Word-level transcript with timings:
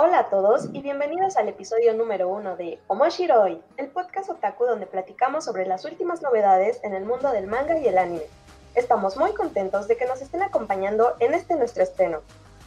Hola 0.00 0.20
a 0.20 0.30
todos 0.30 0.68
y 0.72 0.80
bienvenidos 0.80 1.36
al 1.36 1.48
episodio 1.48 1.92
número 1.92 2.28
uno 2.28 2.54
de 2.54 2.78
Omoshiroi, 2.86 3.60
el 3.78 3.88
podcast 3.88 4.30
otaku 4.30 4.64
donde 4.64 4.86
platicamos 4.86 5.44
sobre 5.44 5.66
las 5.66 5.84
últimas 5.84 6.22
novedades 6.22 6.78
en 6.84 6.94
el 6.94 7.04
mundo 7.04 7.32
del 7.32 7.48
manga 7.48 7.76
y 7.76 7.88
el 7.88 7.98
anime. 7.98 8.22
Estamos 8.76 9.16
muy 9.16 9.34
contentos 9.34 9.88
de 9.88 9.96
que 9.96 10.06
nos 10.06 10.22
estén 10.22 10.44
acompañando 10.44 11.16
en 11.18 11.34
este 11.34 11.56
nuestro 11.56 11.82
estreno. 11.82 12.20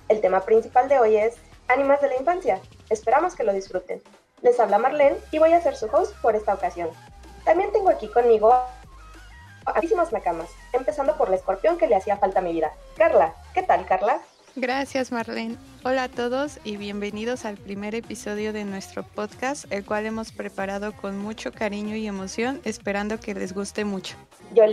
El 0.09 0.19
tema 0.19 0.41
principal 0.41 0.89
de 0.89 0.99
hoy 0.99 1.15
es 1.15 1.37
Animas 1.69 2.01
de 2.01 2.09
la 2.09 2.17
Infancia. 2.17 2.59
Esperamos 2.89 3.33
que 3.37 3.45
lo 3.45 3.53
disfruten. 3.53 4.01
Les 4.41 4.59
habla 4.59 4.77
Marlene 4.77 5.15
y 5.31 5.39
voy 5.39 5.53
a 5.53 5.61
ser 5.61 5.77
su 5.77 5.85
host 5.85 6.13
por 6.21 6.35
esta 6.35 6.53
ocasión. 6.53 6.89
También 7.45 7.71
tengo 7.71 7.91
aquí 7.91 8.09
conmigo 8.09 8.51
a 8.51 8.67
muchísimas 9.73 10.11
nakamas, 10.11 10.49
empezando 10.73 11.15
por 11.15 11.29
la 11.29 11.37
escorpión 11.37 11.77
que 11.77 11.87
le 11.87 11.95
hacía 11.95 12.17
falta 12.17 12.39
a 12.39 12.43
mi 12.43 12.51
vida. 12.51 12.73
Carla, 12.97 13.35
¿qué 13.53 13.63
tal 13.63 13.85
Carla? 13.85 14.19
Gracias 14.55 15.13
Marlene. 15.13 15.55
Hola 15.85 16.03
a 16.03 16.09
todos 16.09 16.59
y 16.65 16.75
bienvenidos 16.75 17.45
al 17.45 17.55
primer 17.55 17.95
episodio 17.95 18.51
de 18.51 18.65
nuestro 18.65 19.03
podcast, 19.03 19.71
el 19.71 19.85
cual 19.85 20.05
hemos 20.05 20.33
preparado 20.33 20.91
con 20.91 21.17
mucho 21.17 21.53
cariño 21.53 21.95
y 21.95 22.05
emoción, 22.05 22.59
esperando 22.65 23.17
que 23.17 23.33
les 23.33 23.53
guste 23.53 23.85
mucho. 23.85 24.17
Yo, 24.53 24.65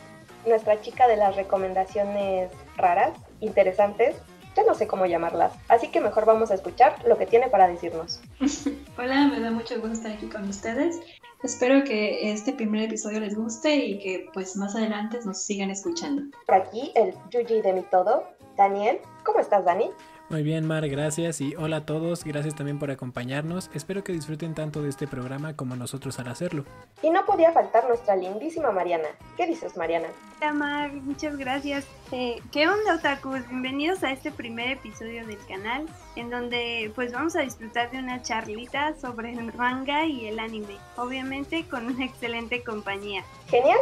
nuestra 0.46 0.80
chica 0.80 1.06
de 1.06 1.16
las 1.16 1.36
recomendaciones 1.36 2.50
raras, 2.76 3.12
interesantes, 3.40 4.16
ya 4.56 4.64
no 4.64 4.74
sé 4.74 4.88
cómo 4.88 5.06
llamarlas, 5.06 5.52
así 5.68 5.88
que 5.88 6.00
mejor 6.00 6.24
vamos 6.24 6.50
a 6.50 6.54
escuchar 6.54 6.96
lo 7.06 7.16
que 7.16 7.26
tiene 7.26 7.48
para 7.48 7.68
decirnos. 7.68 8.20
Hola, 8.98 9.28
me 9.28 9.38
da 9.38 9.52
mucho 9.52 9.76
gusto 9.76 9.92
estar 9.92 10.10
aquí 10.10 10.26
con 10.26 10.48
ustedes. 10.48 10.98
Espero 11.44 11.84
que 11.84 12.32
este 12.32 12.52
primer 12.52 12.82
episodio 12.82 13.20
les 13.20 13.36
guste 13.36 13.76
y 13.76 14.00
que 14.00 14.26
pues 14.34 14.56
más 14.56 14.74
adelante 14.74 15.20
nos 15.24 15.40
sigan 15.40 15.70
escuchando. 15.70 16.22
Por 16.46 16.56
aquí 16.56 16.90
el 16.96 17.14
Yuji 17.30 17.62
de 17.62 17.74
mi 17.74 17.82
todo, 17.82 18.24
Daniel. 18.58 19.00
¿Cómo 19.22 19.38
estás, 19.38 19.64
Dani? 19.64 19.90
Muy 20.30 20.42
bien, 20.42 20.66
Mar, 20.66 20.86
gracias 20.90 21.40
y 21.40 21.54
hola 21.56 21.78
a 21.78 21.86
todos, 21.86 22.22
gracias 22.22 22.54
también 22.54 22.78
por 22.78 22.90
acompañarnos. 22.90 23.70
Espero 23.72 24.04
que 24.04 24.12
disfruten 24.12 24.54
tanto 24.54 24.82
de 24.82 24.90
este 24.90 25.06
programa 25.06 25.56
como 25.56 25.74
nosotros 25.74 26.18
al 26.18 26.28
hacerlo. 26.28 26.64
Y 27.02 27.08
no 27.08 27.24
podía 27.24 27.50
faltar 27.52 27.88
nuestra 27.88 28.14
lindísima 28.14 28.70
Mariana. 28.70 29.08
¿Qué 29.38 29.46
dices, 29.46 29.74
Mariana? 29.78 30.08
Hola, 30.36 30.52
Mar, 30.52 30.92
muchas 30.92 31.38
gracias. 31.38 31.86
Eh, 32.12 32.42
¿Qué 32.52 32.68
onda, 32.68 32.96
otakus? 32.96 33.48
Bienvenidos 33.48 34.04
a 34.04 34.12
este 34.12 34.30
primer 34.30 34.72
episodio 34.72 35.26
del 35.26 35.38
canal, 35.46 35.86
en 36.14 36.28
donde 36.28 36.92
pues 36.94 37.10
vamos 37.10 37.34
a 37.34 37.40
disfrutar 37.40 37.90
de 37.90 38.00
una 38.00 38.20
charlita 38.20 38.94
sobre 39.00 39.32
el 39.32 39.54
manga 39.54 40.04
y 40.04 40.26
el 40.26 40.38
anime, 40.40 40.76
obviamente 40.96 41.66
con 41.66 41.86
una 41.86 42.04
excelente 42.04 42.62
compañía. 42.62 43.24
Genial, 43.46 43.78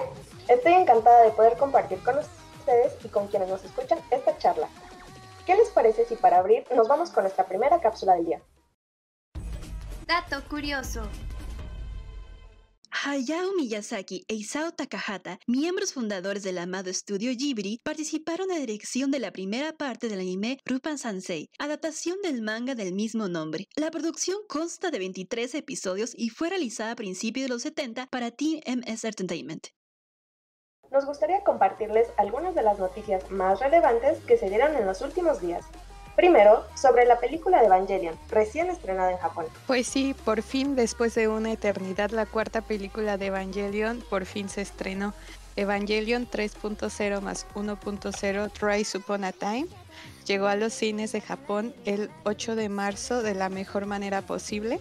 estoy 0.49 0.75
encantada 0.75 1.25
de 1.25 1.31
poder 1.31 1.57
compartir 1.57 1.99
con 2.05 2.19
ustedes 2.19 2.46
y 3.05 3.09
con 3.09 3.29
quienes 3.29 3.49
nos 3.49 3.65
escuchan 3.65 3.99
esta 4.11 4.37
charla. 4.39 4.69
¿Qué 5.45 5.55
les 5.55 5.69
parece 5.71 6.05
si 6.07 6.17
para 6.17 6.39
abrir 6.39 6.65
nos 6.75 6.89
vamos 6.89 7.11
con 7.11 7.23
nuestra 7.25 7.47
primera 7.47 7.81
cápsula 7.81 8.15
del 8.15 8.25
día? 8.25 8.43
Dato 10.07 10.43
curioso. 10.49 11.03
Hayao 13.05 13.53
Miyazaki 13.55 14.25
e 14.27 14.35
Isao 14.35 14.73
Takahata, 14.73 15.39
miembros 15.47 15.93
fundadores 15.93 16.43
del 16.43 16.59
amado 16.59 16.91
estudio 16.91 17.31
Ghibli, 17.37 17.79
participaron 17.85 18.51
en 18.51 18.57
la 18.57 18.61
dirección 18.67 19.11
de 19.11 19.21
la 19.21 19.31
primera 19.31 19.73
parte 19.73 20.09
del 20.09 20.21
anime 20.21 20.59
Rupan 20.65 20.99
Sansei, 20.99 21.51
adaptación 21.59 22.17
del 22.23 22.43
manga 22.43 22.75
del 22.75 22.95
mismo 22.95 23.29
nombre. 23.29 23.69
La 23.77 23.91
producción 23.91 24.39
consta 24.49 24.91
de 24.91 24.99
23 24.99 25.55
episodios 25.55 26.13
y 26.17 26.31
fue 26.31 26.49
realizada 26.49 26.93
a 26.93 26.97
principios 26.97 27.45
de 27.45 27.51
los 27.51 27.63
70 27.63 28.07
para 28.07 28.31
Team 28.31 28.61
MS 28.67 29.05
Entertainment 29.05 29.69
nos 30.91 31.07
gustaría 31.07 31.43
compartirles 31.43 32.09
algunas 32.17 32.55
de 32.55 32.63
las 32.63 32.79
noticias 32.79 33.31
más 33.31 33.61
relevantes 33.61 34.19
que 34.27 34.39
se 34.39 34.49
dieron 34.49 34.75
en 34.77 34.87
los 34.87 35.01
últimos 35.03 35.41
días. 35.41 35.65
Primero, 36.17 36.65
sobre 36.75 37.05
la 37.05 37.21
película 37.21 37.61
de 37.61 37.67
Evangelion, 37.67 38.19
recién 38.31 38.71
estrenada 38.71 39.13
en 39.13 39.19
Japón. 39.19 39.45
Pues 39.67 39.87
sí, 39.87 40.15
por 40.25 40.43
fin, 40.43 40.75
después 40.75 41.15
de 41.15 41.29
una 41.29 41.53
eternidad, 41.53 42.11
la 42.11 42.25
cuarta 42.25 42.63
película 42.63 43.19
de 43.19 43.27
Evangelion 43.27 44.03
por 44.09 44.25
fin 44.25 44.49
se 44.49 44.63
estrenó. 44.63 45.13
Evangelion 45.57 46.27
3.0 46.27 47.21
más 47.21 47.47
1.0 47.55 48.53
Try 48.53 48.99
Upon 48.99 49.25
a 49.25 49.33
Time 49.33 49.67
llegó 50.27 50.47
a 50.47 50.57
los 50.57 50.73
cines 50.73 51.13
de 51.13 51.21
Japón 51.21 51.75
el 51.85 52.11
8 52.25 52.57
de 52.57 52.69
marzo 52.69 53.23
de 53.23 53.35
la 53.35 53.49
mejor 53.49 53.87
manera 53.87 54.23
posible 54.23 54.81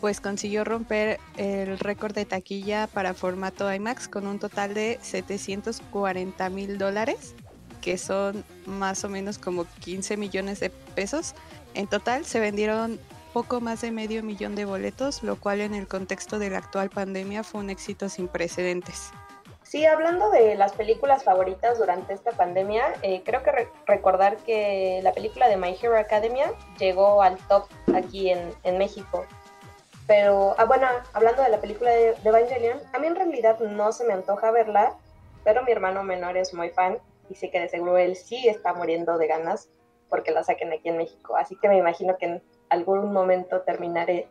pues 0.00 0.20
consiguió 0.20 0.64
romper 0.64 1.20
el 1.36 1.78
récord 1.78 2.14
de 2.14 2.24
taquilla 2.24 2.86
para 2.86 3.14
formato 3.14 3.72
IMAX 3.72 4.08
con 4.08 4.26
un 4.26 4.38
total 4.38 4.74
de 4.74 4.98
740 5.02 6.48
mil 6.48 6.78
dólares, 6.78 7.34
que 7.82 7.98
son 7.98 8.44
más 8.66 9.04
o 9.04 9.08
menos 9.08 9.38
como 9.38 9.66
15 9.80 10.16
millones 10.16 10.60
de 10.60 10.70
pesos. 10.70 11.34
En 11.74 11.86
total 11.86 12.24
se 12.24 12.40
vendieron 12.40 12.98
poco 13.34 13.60
más 13.60 13.82
de 13.82 13.90
medio 13.90 14.22
millón 14.22 14.56
de 14.56 14.64
boletos, 14.64 15.22
lo 15.22 15.36
cual 15.36 15.60
en 15.60 15.74
el 15.74 15.86
contexto 15.86 16.38
de 16.38 16.50
la 16.50 16.58
actual 16.58 16.90
pandemia 16.90 17.44
fue 17.44 17.60
un 17.60 17.70
éxito 17.70 18.08
sin 18.08 18.26
precedentes. 18.26 19.10
Sí, 19.62 19.86
hablando 19.86 20.30
de 20.30 20.56
las 20.56 20.72
películas 20.72 21.22
favoritas 21.22 21.78
durante 21.78 22.12
esta 22.12 22.32
pandemia, 22.32 22.82
eh, 23.02 23.22
creo 23.24 23.44
que 23.44 23.68
recordar 23.86 24.38
que 24.38 24.98
la 25.04 25.12
película 25.12 25.46
de 25.48 25.56
My 25.56 25.76
Hero 25.80 25.96
Academia 25.96 26.52
llegó 26.78 27.22
al 27.22 27.36
top 27.46 27.66
aquí 27.94 28.30
en 28.30 28.78
México. 28.78 29.26
Pero, 30.10 30.56
ah, 30.58 30.64
bueno, 30.64 30.88
hablando 31.12 31.40
de 31.40 31.50
la 31.50 31.60
película 31.60 31.92
de, 31.92 32.16
Evangelion, 32.24 32.80
a 32.92 32.98
mí 32.98 33.06
en 33.06 33.14
realidad 33.14 33.60
no 33.60 33.92
se 33.92 34.04
me 34.04 34.12
antoja 34.12 34.50
verla, 34.50 34.96
pero 35.44 35.62
mi 35.62 35.70
hermano 35.70 36.02
menor 36.02 36.36
es 36.36 36.52
muy 36.52 36.70
fan 36.70 36.98
y 37.28 37.36
sé 37.36 37.48
que 37.48 37.60
de 37.60 37.68
seguro 37.68 37.96
él 37.96 38.16
sí 38.16 38.48
está 38.48 38.74
muriendo 38.74 39.18
de 39.18 39.28
ganas 39.28 39.68
porque 40.08 40.32
la 40.32 40.42
saquen 40.42 40.72
aquí 40.72 40.88
en 40.88 40.96
México. 40.96 41.36
Así 41.36 41.54
que 41.54 41.68
me 41.68 41.78
imagino 41.78 42.18
que 42.18 42.26
en 42.26 42.42
algún 42.70 43.12
momento 43.12 43.60
terminaré 43.60 44.26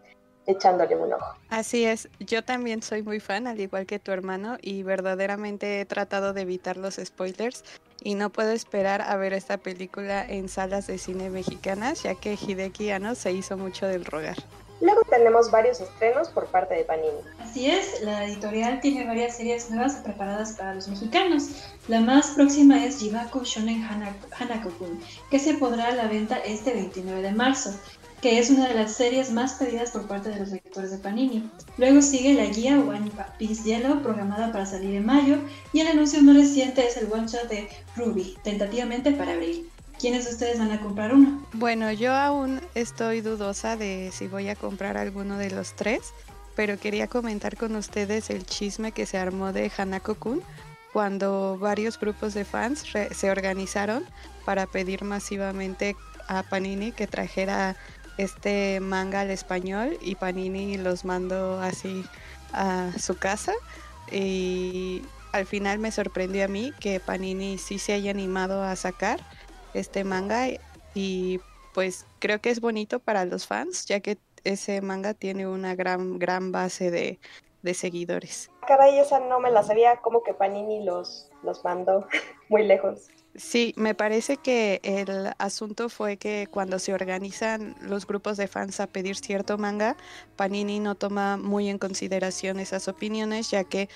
echándole 0.47 0.97
un 0.97 1.13
ojo. 1.13 1.33
Así 1.47 1.85
es, 1.85 2.09
yo 2.19 2.43
también 2.43 2.83
soy 2.83 3.01
muy 3.01 3.21
fan, 3.21 3.47
al 3.47 3.61
igual 3.61 3.85
que 3.85 3.99
tu 3.99 4.11
hermano, 4.11 4.57
y 4.61 4.83
verdaderamente 4.83 5.79
he 5.79 5.85
tratado 5.85 6.33
de 6.33 6.41
evitar 6.41 6.75
los 6.75 6.95
spoilers 6.95 7.63
y 8.03 8.15
no 8.15 8.31
puedo 8.31 8.51
esperar 8.51 9.01
a 9.01 9.15
ver 9.15 9.31
esta 9.31 9.55
película 9.55 10.25
en 10.27 10.49
salas 10.49 10.87
de 10.87 10.97
cine 10.97 11.29
mexicanas, 11.29 12.03
ya 12.03 12.15
que 12.15 12.33
Hideki 12.33 12.91
Anno 12.91 13.15
se 13.15 13.31
hizo 13.31 13.55
mucho 13.55 13.87
del 13.87 14.03
rogar. 14.03 14.35
Luego 14.81 15.01
tenemos 15.09 15.51
varios 15.51 15.81
estrenos 15.81 16.29
por 16.29 16.47
parte 16.47 16.73
de 16.73 16.85
Panini. 16.85 17.19
Así 17.39 17.69
es, 17.69 18.01
la 18.01 18.25
editorial 18.25 18.79
tiene 18.79 19.05
varias 19.05 19.35
series 19.35 19.69
nuevas 19.69 19.95
preparadas 19.95 20.53
para 20.53 20.75
los 20.75 20.87
mexicanos. 20.87 21.49
La 21.89 21.99
más 21.99 22.31
próxima 22.31 22.85
es 22.85 22.99
Jibaku 22.99 23.43
Shonen 23.43 23.83
Hanako-kun, 23.83 25.01
que 25.29 25.39
se 25.39 25.55
podrá 25.55 25.87
a 25.87 25.95
la 25.95 26.07
venta 26.07 26.37
este 26.37 26.73
29 26.73 27.21
de 27.21 27.31
marzo, 27.33 27.73
que 28.21 28.39
es 28.39 28.49
una 28.49 28.67
de 28.67 28.75
las 28.75 28.93
series 28.93 29.31
más 29.31 29.53
pedidas 29.53 29.91
por 29.91 30.07
parte 30.07 30.29
de 30.29 30.39
los 30.39 30.49
lectores 30.49 30.91
de 30.91 30.97
Panini. 30.97 31.49
Luego 31.77 32.01
sigue 32.01 32.33
la 32.33 32.45
guía 32.45 32.79
One 32.79 33.11
Piece 33.37 33.63
Yellow, 33.63 34.01
programada 34.01 34.51
para 34.51 34.65
salir 34.65 34.95
en 34.95 35.05
mayo, 35.05 35.37
y 35.73 35.81
el 35.81 35.87
anuncio 35.87 36.21
más 36.21 36.35
reciente 36.35 36.87
es 36.87 36.95
el 36.95 37.11
one 37.11 37.27
shot 37.27 37.49
de 37.49 37.67
Ruby, 37.95 38.37
tentativamente 38.43 39.11
para 39.11 39.33
abril. 39.33 39.69
¿Quiénes 39.99 40.25
de 40.25 40.31
ustedes 40.31 40.57
van 40.57 40.71
a 40.71 40.79
comprar 40.79 41.13
uno? 41.13 41.43
Bueno, 41.51 41.91
yo 41.91 42.13
aún 42.13 42.61
estoy 42.73 43.19
dudosa 43.19 43.75
de 43.75 44.11
si 44.13 44.27
voy 44.27 44.47
a 44.47 44.55
comprar 44.55 44.95
alguno 44.95 45.37
de 45.37 45.51
los 45.51 45.73
tres, 45.75 46.13
pero 46.55 46.79
quería 46.79 47.07
comentar 47.07 47.57
con 47.57 47.75
ustedes 47.75 48.29
el 48.29 48.45
chisme 48.45 48.93
que 48.93 49.05
se 49.05 49.17
armó 49.17 49.51
de 49.51 49.69
Hanako-kun 49.69 50.41
cuando 50.93 51.57
varios 51.59 51.99
grupos 51.99 52.33
de 52.33 52.45
fans 52.45 52.85
se 53.11 53.29
organizaron 53.29 54.05
para 54.45 54.67
pedir 54.67 55.03
masivamente 55.03 55.97
a 56.27 56.43
Panini 56.43 56.93
que 56.93 57.05
trajera 57.05 57.75
este 58.17 58.79
manga 58.79 59.21
al 59.21 59.31
español 59.31 59.97
y 60.01 60.15
Panini 60.15 60.77
los 60.77 61.03
mandó 61.03 61.61
así 61.61 62.05
a 62.53 62.91
su 62.97 63.17
casa 63.17 63.53
y 64.11 65.01
al 65.33 65.45
final 65.45 65.79
me 65.79 65.91
sorprendió 65.91 66.45
a 66.45 66.47
mí 66.47 66.73
que 66.79 66.99
Panini 66.99 67.57
sí 67.57 67.79
se 67.79 67.93
haya 67.93 68.11
animado 68.11 68.63
a 68.63 68.75
sacar 68.75 69.19
este 69.73 70.03
manga 70.03 70.47
y 70.93 71.39
pues 71.73 72.05
creo 72.19 72.39
que 72.41 72.49
es 72.49 72.59
bonito 72.59 72.99
para 72.99 73.25
los 73.25 73.47
fans 73.47 73.85
ya 73.85 73.99
que 73.99 74.17
ese 74.43 74.81
manga 74.81 75.13
tiene 75.13 75.47
una 75.47 75.75
gran 75.75 76.17
gran 76.17 76.51
base 76.51 76.91
de, 76.91 77.19
de 77.61 77.73
seguidores. 77.73 78.49
Caray, 78.67 78.99
esa 78.99 79.19
no 79.19 79.39
me 79.39 79.51
la 79.51 79.63
sabía, 79.63 79.97
como 79.97 80.23
que 80.23 80.33
Panini 80.33 80.83
los, 80.83 81.29
los 81.43 81.63
mandó 81.63 82.07
muy 82.49 82.65
lejos. 82.65 83.07
Sí, 83.35 83.73
me 83.77 83.93
parece 83.93 84.37
que 84.37 84.79
el 84.83 85.31
asunto 85.37 85.89
fue 85.89 86.17
que 86.17 86.47
cuando 86.49 86.79
se 86.79 86.93
organizan 86.93 87.75
los 87.81 88.07
grupos 88.07 88.37
de 88.37 88.47
fans 88.47 88.79
a 88.79 88.87
pedir 88.87 89.15
cierto 89.15 89.57
manga, 89.57 89.95
Panini 90.35 90.79
no 90.79 90.95
toma 90.95 91.37
muy 91.37 91.69
en 91.69 91.77
consideración 91.77 92.59
esas 92.59 92.87
opiniones, 92.87 93.51
ya 93.51 93.63
que 93.63 93.87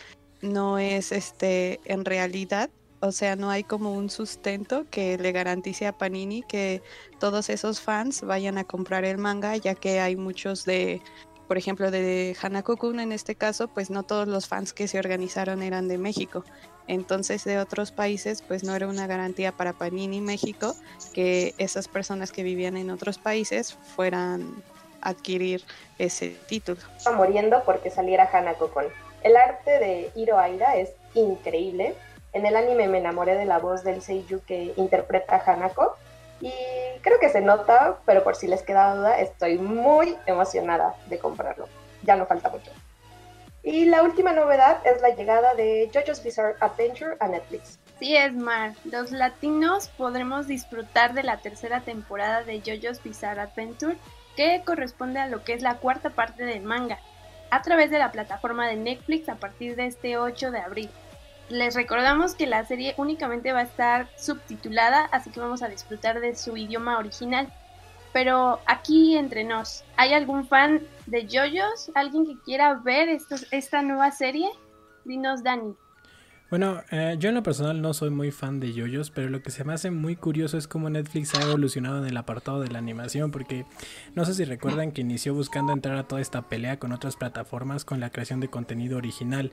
no 0.41 0.77
es 0.77 1.11
este 1.11 1.79
en 1.85 2.05
realidad 2.05 2.69
o 3.03 3.11
sea, 3.11 3.35
no 3.35 3.49
hay 3.49 3.65
como 3.65 3.91
un 3.91 4.09
sustento 4.09 4.85
que 4.89 5.17
le 5.17 5.33
garantice 5.33 5.85
a 5.87 5.91
Panini 5.91 6.41
que 6.41 6.81
todos 7.19 7.49
esos 7.49 7.81
fans 7.81 8.21
vayan 8.21 8.57
a 8.57 8.63
comprar 8.63 9.03
el 9.03 9.17
manga, 9.17 9.57
ya 9.57 9.75
que 9.75 9.99
hay 9.99 10.15
muchos 10.15 10.63
de, 10.63 11.01
por 11.49 11.57
ejemplo, 11.57 11.91
de 11.91 12.33
Hanako-kun 12.41 13.01
en 13.01 13.11
este 13.11 13.35
caso, 13.35 13.67
pues 13.67 13.89
no 13.89 14.03
todos 14.03 14.29
los 14.29 14.47
fans 14.47 14.71
que 14.71 14.87
se 14.87 14.99
organizaron 14.99 15.61
eran 15.63 15.89
de 15.89 15.97
México. 15.97 16.45
Entonces, 16.87 17.43
de 17.43 17.59
otros 17.59 17.91
países, 17.91 18.41
pues 18.41 18.63
no 18.63 18.73
era 18.73 18.87
una 18.87 19.05
garantía 19.05 19.51
para 19.51 19.73
Panini 19.73 20.21
México 20.21 20.73
que 21.13 21.55
esas 21.57 21.89
personas 21.89 22.31
que 22.31 22.41
vivían 22.41 22.77
en 22.77 22.89
otros 22.89 23.17
países 23.17 23.73
fueran 23.73 24.63
adquirir 25.01 25.61
ese 25.99 26.37
título. 26.47 26.79
Está 26.95 27.11
muriendo 27.11 27.63
porque 27.65 27.89
saliera 27.89 28.29
Hanako 28.31 28.69
Kon. 28.69 28.85
El 29.23 29.35
arte 29.35 29.71
de 29.71 30.09
Hiro 30.15 30.37
es 30.41 30.91
increíble. 31.15 31.95
En 32.33 32.45
el 32.45 32.55
anime 32.55 32.87
me 32.87 32.97
enamoré 32.97 33.35
de 33.35 33.45
la 33.45 33.59
voz 33.59 33.83
del 33.83 34.01
seiyuu 34.01 34.41
que 34.45 34.73
interpreta 34.75 35.35
a 35.35 35.51
Hanako 35.51 35.95
y 36.41 36.51
creo 37.01 37.19
que 37.19 37.29
se 37.29 37.41
nota, 37.41 37.99
pero 38.05 38.23
por 38.23 38.35
si 38.35 38.47
les 38.47 38.63
queda 38.63 38.95
duda, 38.95 39.19
estoy 39.19 39.57
muy 39.57 40.17
emocionada 40.25 40.95
de 41.07 41.19
comprarlo. 41.19 41.69
Ya 42.01 42.15
no 42.15 42.25
falta 42.25 42.49
mucho. 42.49 42.71
Y 43.61 43.85
la 43.85 44.03
última 44.03 44.33
novedad 44.33 44.85
es 44.85 45.01
la 45.01 45.15
llegada 45.15 45.53
de 45.53 45.89
JoJo's 45.93 46.21
Bizarre 46.21 46.55
Adventure 46.59 47.15
a 47.21 47.29
Netflix. 47.29 47.79
Sí 47.97 48.17
es, 48.17 48.33
Mar. 48.33 48.73
Los 48.83 49.11
latinos 49.11 49.87
podremos 49.87 50.47
disfrutar 50.47 51.13
de 51.13 51.23
la 51.23 51.37
tercera 51.37 51.79
temporada 51.79 52.43
de 52.43 52.59
JoJo's 52.59 53.01
Bizarre 53.01 53.39
Adventure, 53.39 53.95
que 54.35 54.63
corresponde 54.65 55.19
a 55.19 55.27
lo 55.27 55.45
que 55.45 55.53
es 55.53 55.61
la 55.61 55.75
cuarta 55.75 56.09
parte 56.09 56.43
del 56.43 56.63
manga, 56.63 56.99
a 57.51 57.61
través 57.61 57.89
de 57.89 57.99
la 57.99 58.11
plataforma 58.11 58.67
de 58.67 58.75
Netflix 58.75 59.29
a 59.29 59.35
partir 59.35 59.77
de 59.77 59.85
este 59.85 60.17
8 60.17 60.51
de 60.51 60.59
abril. 60.59 60.89
Les 61.49 61.75
recordamos 61.75 62.35
que 62.35 62.47
la 62.47 62.65
serie 62.65 62.93
únicamente 62.97 63.51
va 63.51 63.59
a 63.59 63.63
estar 63.63 64.07
subtitulada, 64.17 65.05
así 65.11 65.29
que 65.29 65.39
vamos 65.39 65.61
a 65.61 65.67
disfrutar 65.67 66.19
de 66.19 66.35
su 66.35 66.55
idioma 66.57 66.97
original. 66.97 67.51
Pero 68.13 68.59
aquí 68.65 69.17
entre 69.17 69.43
nos, 69.43 69.83
¿hay 69.97 70.13
algún 70.13 70.47
fan 70.47 70.81
de 71.07 71.27
JoJo's? 71.27 71.91
¿Alguien 71.95 72.25
que 72.25 72.39
quiera 72.43 72.75
ver 72.75 73.09
esta 73.51 73.81
nueva 73.81 74.11
serie? 74.11 74.49
Dinos, 75.03 75.43
Dani. 75.43 75.75
Bueno, 76.53 76.83
eh, 76.91 77.15
yo 77.17 77.29
en 77.29 77.35
lo 77.35 77.41
personal 77.41 77.81
no 77.81 77.95
soy 77.95 78.11
muy 78.11 78.29
fan 78.29 78.59
de 78.59 78.73
yoyos, 78.73 79.09
pero 79.09 79.27
lo 79.27 79.41
que 79.41 79.49
se 79.49 79.63
me 79.63 79.73
hace 79.73 79.89
muy 79.89 80.15
curioso 80.15 80.55
es 80.55 80.67
cómo 80.67 80.87
Netflix 80.87 81.33
ha 81.33 81.41
evolucionado 81.41 81.97
en 81.97 82.05
el 82.05 82.15
apartado 82.15 82.61
de 82.61 82.67
la 82.67 82.77
animación, 82.77 83.31
porque 83.31 83.65
no 84.13 84.23
sé 84.23 84.35
si 84.35 84.45
recuerdan 84.45 84.91
que 84.91 85.01
inició 85.01 85.33
buscando 85.33 85.73
entrar 85.73 85.97
a 85.97 86.03
toda 86.03 86.21
esta 86.21 86.43
pelea 86.43 86.77
con 86.77 86.91
otras 86.91 87.15
plataformas 87.15 87.85
con 87.85 87.99
la 87.99 88.11
creación 88.11 88.39
de 88.39 88.49
contenido 88.49 88.99
original. 88.99 89.51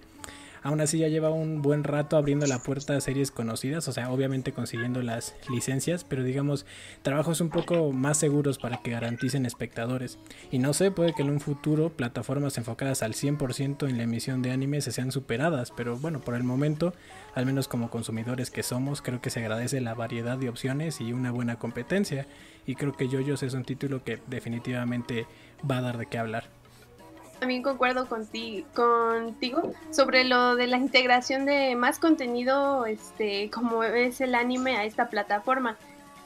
Aún 0.63 0.81
así 0.81 0.99
ya 0.99 1.09
lleva 1.09 1.31
un 1.31 1.63
buen 1.63 1.85
rato 1.85 2.17
abriendo 2.17 2.47
la 2.47 2.63
puerta 2.63 2.97
a 2.97 3.01
series 3.01 3.31
conocidas, 3.31 3.89
o 3.89 3.93
sea, 3.93 4.11
obviamente 4.11 4.53
consiguiendo 4.53 5.03
las 5.03 5.35
licencias, 5.49 6.05
pero 6.05 6.23
digamos, 6.23 6.67
trabajos 7.03 7.41
un 7.41 7.51
poco 7.51 7.93
más 7.93 8.19
seguros 8.19 8.59
para 8.59 8.79
que 8.83 8.91
garanticen 8.91 9.47
espectadores. 9.47 10.19
Y 10.51 10.59
no 10.59 10.73
sé, 10.73 10.91
puede 10.91 11.15
que 11.15 11.23
en 11.23 11.31
un 11.31 11.41
futuro 11.41 11.91
plataformas 11.91 12.59
enfocadas 12.59 13.03
al 13.03 13.15
100% 13.15 13.89
en 13.89 13.97
la 13.97 14.03
emisión 14.03 14.43
de 14.43 14.53
anime 14.53 14.81
se 14.81 14.93
sean 14.93 15.13
superadas, 15.13 15.71
pero 15.71 15.97
bueno, 15.97 16.21
por 16.21 16.35
el 16.35 16.45
momento, 16.45 16.93
al 17.35 17.47
menos 17.47 17.69
como 17.69 17.91
consumidores 17.91 18.51
que 18.51 18.63
somos, 18.63 19.03
creo 19.03 19.21
que 19.21 19.31
se 19.31 19.41
agradece 19.41 19.81
la 19.81 19.95
variedad 19.95 20.37
de 20.37 20.49
opciones 20.49 21.01
y 21.01 21.13
una 21.13 21.31
buena 21.31 21.59
competencia. 21.59 22.27
Y 22.67 22.75
creo 22.75 22.93
que 22.93 23.09
JoJo's 23.09 23.43
es 23.43 23.55
un 23.55 23.65
título 23.65 24.05
que 24.05 24.21
definitivamente 24.27 25.27
va 25.69 25.79
a 25.79 25.83
dar 25.83 25.99
de 25.99 26.07
qué 26.07 26.19
hablar. 26.19 26.60
También 27.41 27.63
concuerdo 27.63 28.07
contigo, 28.07 29.73
sobre 29.91 30.25
lo 30.25 30.57
de 30.57 30.67
la 30.67 30.77
integración 30.77 31.47
de 31.47 31.75
más 31.75 31.99
contenido, 31.99 32.85
este, 32.85 33.51
como 33.51 33.83
es 33.83 34.21
el 34.21 34.35
anime 34.35 34.77
a 34.77 34.85
esta 34.85 35.09
plataforma, 35.09 35.79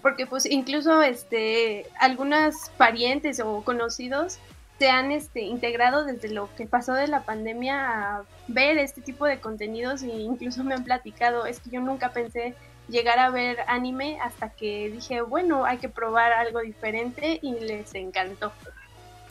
porque 0.03 0.27
pues 0.27 0.45
incluso 0.45 1.03
este, 1.03 1.87
algunas 2.01 2.71
parientes 2.77 3.39
o 3.39 3.63
conocidos 3.63 4.41
se 4.81 4.91
han 4.91 5.13
este, 5.13 5.43
integrado 5.43 6.05
desde 6.05 6.31
lo 6.31 6.53
que 6.57 6.67
pasó 6.67 6.95
de 6.95 7.07
la 7.07 7.23
pandemia 7.23 8.17
a 8.17 8.25
ver 8.49 8.77
este 8.79 9.01
tipo 9.01 9.25
de 9.25 9.39
contenidos 9.39 10.03
e 10.03 10.09
incluso 10.09 10.65
me 10.65 10.75
han 10.75 10.83
platicado, 10.83 11.47
es 11.47 11.61
que 11.61 11.71
yo 11.71 11.81
nunca 11.81 12.11
pensé 12.11 12.57
llegar 12.89 13.21
a 13.21 13.31
ver 13.31 13.59
anime 13.69 14.19
hasta 14.21 14.51
que 14.51 14.91
dije, 14.91 15.23
bueno, 15.23 15.65
hay 15.65 15.79
que 15.79 15.89
probar 15.89 16.33
algo 16.33 16.61
diferente 16.61 17.39
y 17.41 17.53
les 17.61 17.95
encantó. 17.95 18.53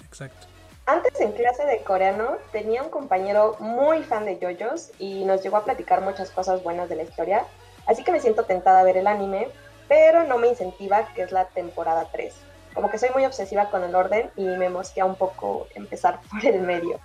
Exacto. 0.06 0.53
Antes 0.86 1.18
en 1.22 1.32
clase 1.32 1.66
de 1.66 1.82
coreano 1.82 2.38
tenía 2.52 2.84
un 2.84 2.90
compañero 2.90 3.56
muy 3.60 4.04
fan 4.04 4.26
de 4.26 4.36
JoJo's 4.36 4.92
y 5.00 5.24
nos 5.24 5.42
llegó 5.42 5.56
a 5.56 5.64
platicar 5.64 6.02
muchas 6.02 6.30
cosas 6.30 6.62
buenas 6.62 6.90
de 6.90 6.98
la 6.98 7.04
historia, 7.04 7.46
así 7.86 8.04
que 8.04 8.12
me 8.12 8.20
siento 8.20 8.44
tentada 8.44 8.82
a 8.82 8.84
ver 8.84 8.98
el 8.98 9.08
anime, 9.08 9.48
pero 9.88 10.26
no 10.26 10.38
me 10.38 10.50
incentiva 10.50 11.08
que 11.16 11.22
es 11.22 11.32
la 11.32 11.46
temporada 11.46 12.10
3. 12.12 12.36
Como 12.74 12.92
que 12.92 12.98
soy 12.98 13.12
muy 13.14 13.26
obsesiva 13.26 13.70
con 13.70 13.82
el 13.86 13.96
orden 13.96 14.30
y 14.36 14.44
me 14.44 14.68
mosquea 14.68 15.06
un 15.06 15.16
poco 15.16 15.68
empezar 15.74 16.20
por 16.30 16.46
el 16.46 16.60
medio. 16.60 17.00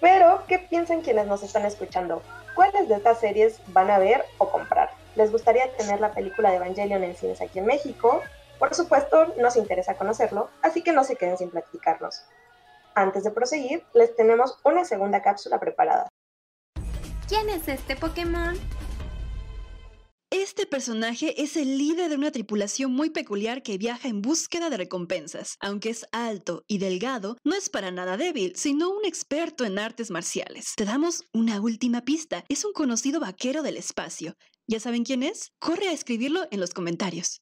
Pero, 0.00 0.44
¿qué 0.46 0.60
piensan 0.60 1.00
quienes 1.00 1.26
nos 1.26 1.42
están 1.42 1.66
escuchando? 1.66 2.22
¿Cuáles 2.54 2.88
de 2.88 2.94
estas 2.94 3.18
series 3.18 3.60
van 3.68 3.90
a 3.90 3.98
ver 3.98 4.24
o 4.38 4.50
comprar? 4.50 4.90
¿Les 5.16 5.32
gustaría 5.32 5.72
tener 5.76 5.98
la 5.98 6.12
película 6.12 6.50
de 6.50 6.56
Evangelion 6.56 7.02
en 7.02 7.16
cines 7.16 7.40
aquí 7.40 7.58
en 7.58 7.66
México? 7.66 8.22
Por 8.60 8.72
supuesto, 8.72 9.34
nos 9.38 9.56
interesa 9.56 9.94
conocerlo, 9.94 10.48
así 10.62 10.82
que 10.82 10.92
no 10.92 11.02
se 11.02 11.16
queden 11.16 11.38
sin 11.38 11.50
platicarnos. 11.50 12.24
Antes 12.94 13.24
de 13.24 13.32
proseguir, 13.32 13.82
les 13.92 14.14
tenemos 14.14 14.58
una 14.64 14.84
segunda 14.84 15.20
cápsula 15.20 15.58
preparada. 15.58 16.08
¿Quién 17.28 17.48
es 17.48 17.66
este 17.66 17.96
Pokémon? 17.96 18.56
Este 20.30 20.66
personaje 20.66 21.42
es 21.42 21.56
el 21.56 21.78
líder 21.78 22.10
de 22.10 22.16
una 22.16 22.30
tripulación 22.30 22.92
muy 22.92 23.10
peculiar 23.10 23.62
que 23.62 23.78
viaja 23.78 24.08
en 24.08 24.20
búsqueda 24.20 24.68
de 24.68 24.76
recompensas. 24.76 25.56
Aunque 25.60 25.90
es 25.90 26.06
alto 26.12 26.64
y 26.66 26.78
delgado, 26.78 27.36
no 27.44 27.54
es 27.54 27.68
para 27.68 27.90
nada 27.90 28.16
débil, 28.16 28.54
sino 28.56 28.90
un 28.90 29.04
experto 29.04 29.64
en 29.64 29.78
artes 29.78 30.10
marciales. 30.10 30.74
Te 30.76 30.84
damos 30.84 31.24
una 31.32 31.60
última 31.60 32.02
pista. 32.02 32.44
Es 32.48 32.64
un 32.64 32.72
conocido 32.72 33.20
vaquero 33.20 33.62
del 33.62 33.76
espacio. 33.76 34.34
¿Ya 34.66 34.80
saben 34.80 35.04
quién 35.04 35.22
es? 35.22 35.52
Corre 35.60 35.88
a 35.88 35.92
escribirlo 35.92 36.42
en 36.50 36.60
los 36.60 36.74
comentarios. 36.74 37.40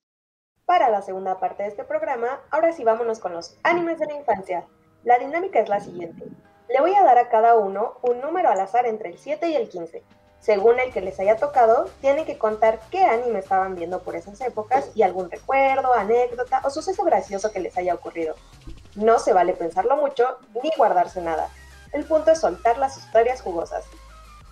Para 0.65 0.91
la 0.91 1.03
segunda 1.03 1.41
parte 1.41 1.65
de 1.65 1.71
este 1.71 1.85
programa, 1.85 2.41
ahora 2.51 2.73
sí 2.73 2.85
vámonos 2.85 3.21
con 3.21 3.33
los 3.33 3.59
animes 3.65 3.99
de 3.99 4.07
la 4.07 4.19
infancia. 4.19 4.67
La 5.05 5.19
dinámica 5.19 5.59
es 5.59 5.69
la 5.69 5.81
siguiente. 5.81 6.25
Le 6.69 6.81
voy 6.81 6.95
a 6.95 7.03
dar 7.03 7.19
a 7.19 7.29
cada 7.29 7.57
uno 7.57 7.95
un 8.03 8.21
número 8.21 8.49
al 8.51 8.61
azar 8.61 8.87
entre 8.87 9.11
el 9.11 9.19
7 9.19 9.49
y 9.49 9.57
el 9.57 9.69
15. 9.69 10.03
Según 10.39 10.81
el 10.81 10.93
que 10.93 11.01
les 11.01 11.19
haya 11.21 11.37
tocado, 11.37 11.89
tienen 12.01 12.25
que 12.25 12.39
contar 12.39 12.81
qué 12.91 13.05
anime 13.05 13.41
estaban 13.41 13.75
viendo 13.75 14.03
por 14.03 14.17
esas 14.17 14.41
épocas 14.41 14.91
y 14.95 15.03
algún 15.03 15.31
recuerdo, 15.31 15.95
anécdota 15.95 16.61
o 16.65 16.71
suceso 16.71 17.05
gracioso 17.05 17.53
que 17.53 17.61
les 17.61 17.77
haya 17.77 17.95
ocurrido. 17.95 18.35
No 18.95 19.19
se 19.19 19.33
vale 19.33 19.53
pensarlo 19.53 19.97
mucho 19.97 20.39
ni 20.63 20.71
guardarse 20.77 21.21
nada. 21.21 21.49
El 21.93 22.05
punto 22.05 22.31
es 22.31 22.41
soltar 22.41 22.79
las 22.79 22.97
historias 22.97 23.41
jugosas. 23.41 23.85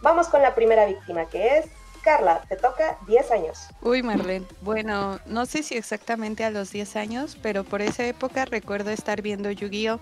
Vamos 0.03 0.29
con 0.29 0.43
la 0.43 0.55
primera 0.55 0.87
víctima 0.87 1.27
que 1.27 1.59
es 1.59 1.67
Carla, 2.03 2.43
te 2.49 2.57
toca 2.57 2.99
10 3.07 3.31
años. 3.31 3.69
Uy, 3.83 4.03
Marlene. 4.03 4.47
Bueno, 4.63 5.19
no 5.27 5.45
sé 5.45 5.63
si 5.63 5.77
exactamente 5.77 6.45
a 6.45 6.51
los 6.51 6.71
10 6.71 6.97
años, 6.97 7.37
pero 7.43 7.65
por 7.65 7.83
esa 7.83 8.05
época 8.05 8.45
recuerdo 8.47 8.91
estar 8.91 9.23
viendo 9.23 9.51
Yu-Gi-Oh! 9.51 10.01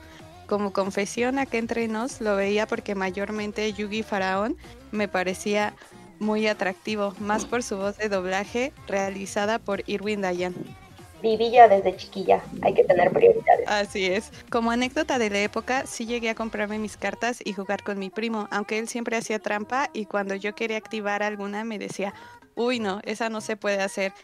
Como 0.48 0.72
confesión, 0.72 1.38
acá 1.38 1.58
entre 1.58 1.88
nos 1.88 2.22
lo 2.22 2.34
veía 2.34 2.66
porque 2.66 2.94
mayormente 2.94 3.70
Yugi 3.74 4.02
Faraón 4.02 4.56
me 4.92 5.06
parecía 5.06 5.74
muy 6.18 6.46
atractivo, 6.46 7.14
más 7.20 7.44
por 7.44 7.62
su 7.62 7.76
voz 7.76 7.98
de 7.98 8.08
doblaje 8.08 8.72
realizada 8.86 9.58
por 9.58 9.82
Irwin 9.86 10.22
Dayan. 10.22 10.54
Vivilla 11.20 11.68
desde 11.68 11.94
chiquilla, 11.96 12.42
hay 12.62 12.72
que 12.72 12.84
tener 12.84 13.10
prioridades. 13.10 13.68
Así 13.68 14.06
es. 14.06 14.32
Como 14.50 14.70
anécdota 14.70 15.18
de 15.18 15.28
la 15.28 15.40
época, 15.40 15.84
sí 15.84 16.06
llegué 16.06 16.30
a 16.30 16.34
comprarme 16.34 16.78
mis 16.78 16.96
cartas 16.96 17.40
y 17.44 17.52
jugar 17.52 17.82
con 17.82 17.98
mi 17.98 18.08
primo, 18.08 18.48
aunque 18.50 18.78
él 18.78 18.88
siempre 18.88 19.18
hacía 19.18 19.40
trampa 19.40 19.90
y 19.92 20.06
cuando 20.06 20.34
yo 20.34 20.54
quería 20.54 20.78
activar 20.78 21.22
alguna 21.22 21.62
me 21.64 21.78
decía, 21.78 22.14
uy 22.54 22.80
no, 22.80 23.00
esa 23.04 23.28
no 23.28 23.42
se 23.42 23.56
puede 23.56 23.82
hacer. 23.82 24.14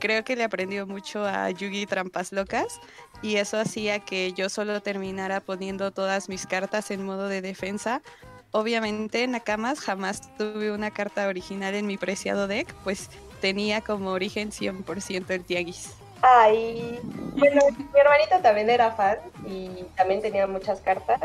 Creo 0.00 0.24
que 0.24 0.34
le 0.34 0.44
aprendió 0.44 0.86
mucho 0.86 1.26
a 1.26 1.50
Yugi 1.50 1.84
Trampas 1.84 2.32
Locas 2.32 2.80
y 3.20 3.36
eso 3.36 3.58
hacía 3.58 3.98
que 3.98 4.32
yo 4.32 4.48
solo 4.48 4.80
terminara 4.80 5.40
poniendo 5.40 5.90
todas 5.90 6.30
mis 6.30 6.46
cartas 6.46 6.90
en 6.90 7.04
modo 7.04 7.28
de 7.28 7.42
defensa. 7.42 8.00
Obviamente 8.50 9.22
en 9.22 9.32
Nakamas 9.32 9.78
jamás 9.78 10.34
tuve 10.38 10.72
una 10.72 10.90
carta 10.90 11.28
original 11.28 11.74
en 11.74 11.86
mi 11.86 11.98
preciado 11.98 12.48
deck, 12.48 12.72
pues 12.82 13.10
tenía 13.42 13.82
como 13.82 14.10
origen 14.10 14.50
100% 14.52 15.28
el 15.28 15.44
Tiagis. 15.44 15.90
Ay, 16.22 16.98
bueno, 17.36 17.60
mi 17.76 18.00
hermanito 18.00 18.40
también 18.42 18.70
era 18.70 18.92
fan 18.92 19.18
y 19.46 19.84
también 19.96 20.22
tenía 20.22 20.46
muchas 20.46 20.80
cartas. 20.80 21.20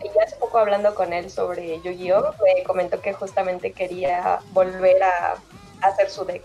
Y 0.00 0.18
hace 0.20 0.36
poco 0.36 0.58
hablando 0.58 0.94
con 0.94 1.12
él 1.12 1.28
sobre 1.28 1.80
Yu-Gi-Oh, 1.80 2.34
me 2.42 2.62
comentó 2.62 3.00
que 3.00 3.12
justamente 3.12 3.72
quería 3.72 4.38
volver 4.52 5.02
a 5.02 5.36
hacer 5.80 6.08
su 6.08 6.24
deck. 6.24 6.44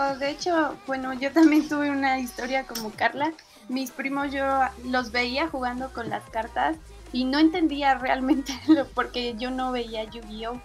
Oh, 0.00 0.16
de 0.16 0.30
hecho, 0.30 0.76
bueno, 0.86 1.12
yo 1.12 1.30
también 1.30 1.68
tuve 1.68 1.90
una 1.90 2.18
historia 2.18 2.64
como 2.64 2.90
Carla 2.90 3.32
mis 3.70 3.92
primos 3.92 4.32
yo 4.32 4.44
los 4.84 5.12
veía 5.12 5.48
jugando 5.48 5.92
con 5.92 6.10
las 6.10 6.28
cartas 6.28 6.76
y 7.12 7.24
no 7.24 7.38
entendía 7.38 7.94
realmente 7.94 8.52
lo, 8.66 8.86
porque 8.88 9.34
yo 9.38 9.50
no 9.50 9.72
veía 9.72 10.04
Yu-Gi-Oh! 10.04 10.60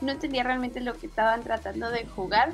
No 0.00 0.12
entendía 0.12 0.42
realmente 0.42 0.80
lo 0.80 0.98
que 0.98 1.06
estaban 1.06 1.42
tratando 1.42 1.90
de 1.90 2.06
jugar, 2.06 2.52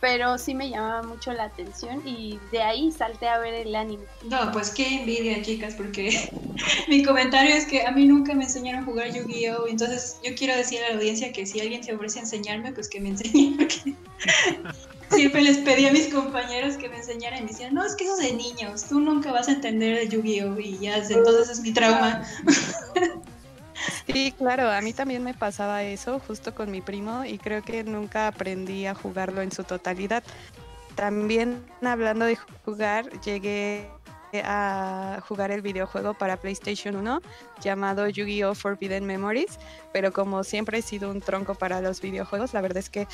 pero 0.00 0.38
sí 0.38 0.54
me 0.54 0.68
llamaba 0.70 1.02
mucho 1.02 1.32
la 1.32 1.44
atención 1.44 2.06
y 2.06 2.38
de 2.52 2.62
ahí 2.62 2.92
salté 2.92 3.28
a 3.28 3.38
ver 3.38 3.54
el 3.54 3.74
anime. 3.74 4.04
No, 4.24 4.52
pues 4.52 4.70
qué 4.70 5.00
envidia, 5.00 5.42
chicas, 5.42 5.74
porque 5.74 6.30
mi 6.88 7.02
comentario 7.02 7.54
es 7.54 7.66
que 7.66 7.84
a 7.84 7.90
mí 7.90 8.06
nunca 8.06 8.34
me 8.34 8.44
enseñaron 8.44 8.82
a 8.82 8.84
jugar 8.84 9.12
Yu-Gi-Oh! 9.12 9.66
Entonces 9.66 10.18
yo 10.22 10.34
quiero 10.36 10.54
decir 10.54 10.80
a 10.84 10.90
la 10.90 10.96
audiencia 10.96 11.32
que 11.32 11.46
si 11.46 11.60
alguien 11.60 11.82
se 11.82 11.94
ofrece 11.94 12.20
a 12.20 12.22
enseñarme, 12.22 12.72
pues 12.72 12.88
que 12.88 13.00
me 13.00 13.08
enseñe. 13.08 13.56
Siempre 15.12 15.42
les 15.42 15.58
pedí 15.58 15.86
a 15.86 15.92
mis 15.92 16.12
compañeros 16.12 16.76
que 16.76 16.88
me 16.88 16.96
enseñaran 16.96 17.40
y 17.40 17.42
me 17.42 17.48
decían, 17.48 17.74
no, 17.74 17.84
es 17.84 17.94
que 17.94 18.04
eso 18.04 18.14
es 18.20 18.30
de 18.30 18.32
niños, 18.34 18.84
tú 18.84 19.00
nunca 19.00 19.32
vas 19.32 19.48
a 19.48 19.52
entender 19.52 19.98
el 19.98 20.08
Yu-Gi-Oh! 20.08 20.58
y 20.58 20.78
ya, 20.78 20.96
entonces 20.96 21.50
es 21.50 21.60
mi 21.60 21.72
trauma. 21.72 22.22
Sí, 24.06 24.32
claro, 24.36 24.70
a 24.70 24.80
mí 24.80 24.92
también 24.92 25.24
me 25.24 25.34
pasaba 25.34 25.82
eso 25.82 26.20
justo 26.20 26.54
con 26.54 26.70
mi 26.70 26.80
primo 26.80 27.24
y 27.24 27.38
creo 27.38 27.62
que 27.62 27.82
nunca 27.82 28.28
aprendí 28.28 28.86
a 28.86 28.94
jugarlo 28.94 29.42
en 29.42 29.50
su 29.50 29.64
totalidad. 29.64 30.22
También 30.94 31.64
hablando 31.82 32.26
de 32.26 32.36
jugar, 32.64 33.08
llegué 33.20 33.88
a 34.44 35.20
jugar 35.26 35.50
el 35.50 35.62
videojuego 35.62 36.14
para 36.14 36.36
PlayStation 36.36 36.96
1 36.96 37.20
llamado 37.60 38.08
Yu-Gi-Oh! 38.08 38.54
Forbidden 38.54 39.04
Memories, 39.04 39.58
pero 39.92 40.12
como 40.12 40.44
siempre 40.44 40.78
he 40.78 40.82
sido 40.82 41.10
un 41.10 41.20
tronco 41.20 41.54
para 41.54 41.80
los 41.80 42.00
videojuegos, 42.00 42.54
la 42.54 42.60
verdad 42.60 42.78
es 42.78 42.90
que 42.90 43.06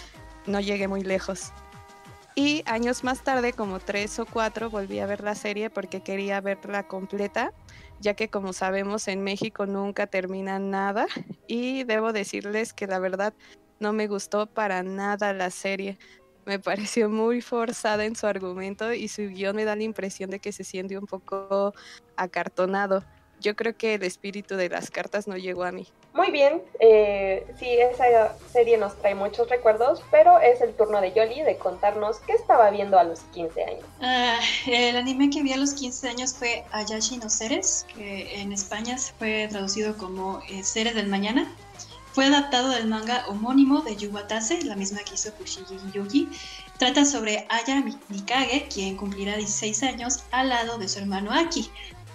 no 0.46 0.60
llegué 0.60 0.88
muy 0.88 1.02
lejos. 1.02 1.52
Y 2.38 2.62
años 2.66 3.02
más 3.02 3.24
tarde, 3.24 3.52
como 3.52 3.80
tres 3.80 4.20
o 4.20 4.24
cuatro, 4.24 4.70
volví 4.70 5.00
a 5.00 5.06
ver 5.06 5.24
la 5.24 5.34
serie 5.34 5.70
porque 5.70 6.02
quería 6.04 6.40
verla 6.40 6.86
completa, 6.86 7.52
ya 7.98 8.14
que 8.14 8.30
como 8.30 8.52
sabemos 8.52 9.08
en 9.08 9.24
México 9.24 9.66
nunca 9.66 10.06
termina 10.06 10.60
nada. 10.60 11.08
Y 11.48 11.82
debo 11.82 12.12
decirles 12.12 12.72
que 12.72 12.86
la 12.86 13.00
verdad 13.00 13.34
no 13.80 13.92
me 13.92 14.06
gustó 14.06 14.46
para 14.46 14.84
nada 14.84 15.32
la 15.32 15.50
serie. 15.50 15.98
Me 16.46 16.60
pareció 16.60 17.10
muy 17.10 17.40
forzada 17.40 18.04
en 18.04 18.14
su 18.14 18.28
argumento 18.28 18.92
y 18.92 19.08
su 19.08 19.22
guion 19.22 19.56
me 19.56 19.64
da 19.64 19.74
la 19.74 19.82
impresión 19.82 20.30
de 20.30 20.38
que 20.38 20.52
se 20.52 20.62
siente 20.62 20.96
un 20.96 21.06
poco 21.06 21.74
acartonado. 22.16 23.02
Yo 23.40 23.54
creo 23.54 23.76
que 23.76 23.94
el 23.94 24.02
espíritu 24.02 24.56
de 24.56 24.68
las 24.68 24.90
cartas 24.90 25.28
no 25.28 25.36
llegó 25.36 25.64
a 25.64 25.72
mí. 25.72 25.86
Muy 26.14 26.30
bien, 26.32 26.62
eh, 26.80 27.46
sí, 27.58 27.66
esa 27.78 28.36
serie 28.52 28.76
nos 28.76 28.98
trae 28.98 29.14
muchos 29.14 29.48
recuerdos, 29.48 30.02
pero 30.10 30.40
es 30.40 30.60
el 30.60 30.74
turno 30.74 31.00
de 31.00 31.12
Yoli 31.12 31.42
de 31.42 31.56
contarnos 31.58 32.18
qué 32.26 32.32
estaba 32.32 32.70
viendo 32.70 32.98
a 32.98 33.04
los 33.04 33.20
15 33.32 33.62
años. 33.62 33.84
Ah, 34.00 34.40
el 34.66 34.96
anime 34.96 35.30
que 35.30 35.42
vi 35.42 35.52
a 35.52 35.56
los 35.56 35.74
15 35.74 36.08
años 36.08 36.34
fue 36.34 36.64
Ayashi 36.72 37.18
no 37.18 37.28
Seres, 37.28 37.86
que 37.94 38.40
en 38.40 38.52
España 38.52 38.98
se 38.98 39.12
fue 39.12 39.46
traducido 39.48 39.96
como 39.96 40.40
eh, 40.48 40.64
Seres 40.64 40.94
del 40.96 41.06
Mañana. 41.06 41.54
Fue 42.12 42.24
adaptado 42.24 42.70
del 42.70 42.88
manga 42.88 43.24
homónimo 43.28 43.82
de 43.82 43.94
Yuwatase, 43.94 44.64
la 44.64 44.74
misma 44.74 44.98
que 45.04 45.14
hizo 45.14 45.32
Kushigi 45.34 45.76
Yugi. 45.92 46.28
Trata 46.78 47.04
sobre 47.04 47.46
Aya 47.48 47.82
Mikage, 48.08 48.66
quien 48.72 48.96
cumplirá 48.96 49.36
16 49.36 49.82
años 49.84 50.24
al 50.32 50.48
lado 50.48 50.78
de 50.78 50.88
su 50.88 50.98
hermano 50.98 51.32
Aki, 51.32 51.70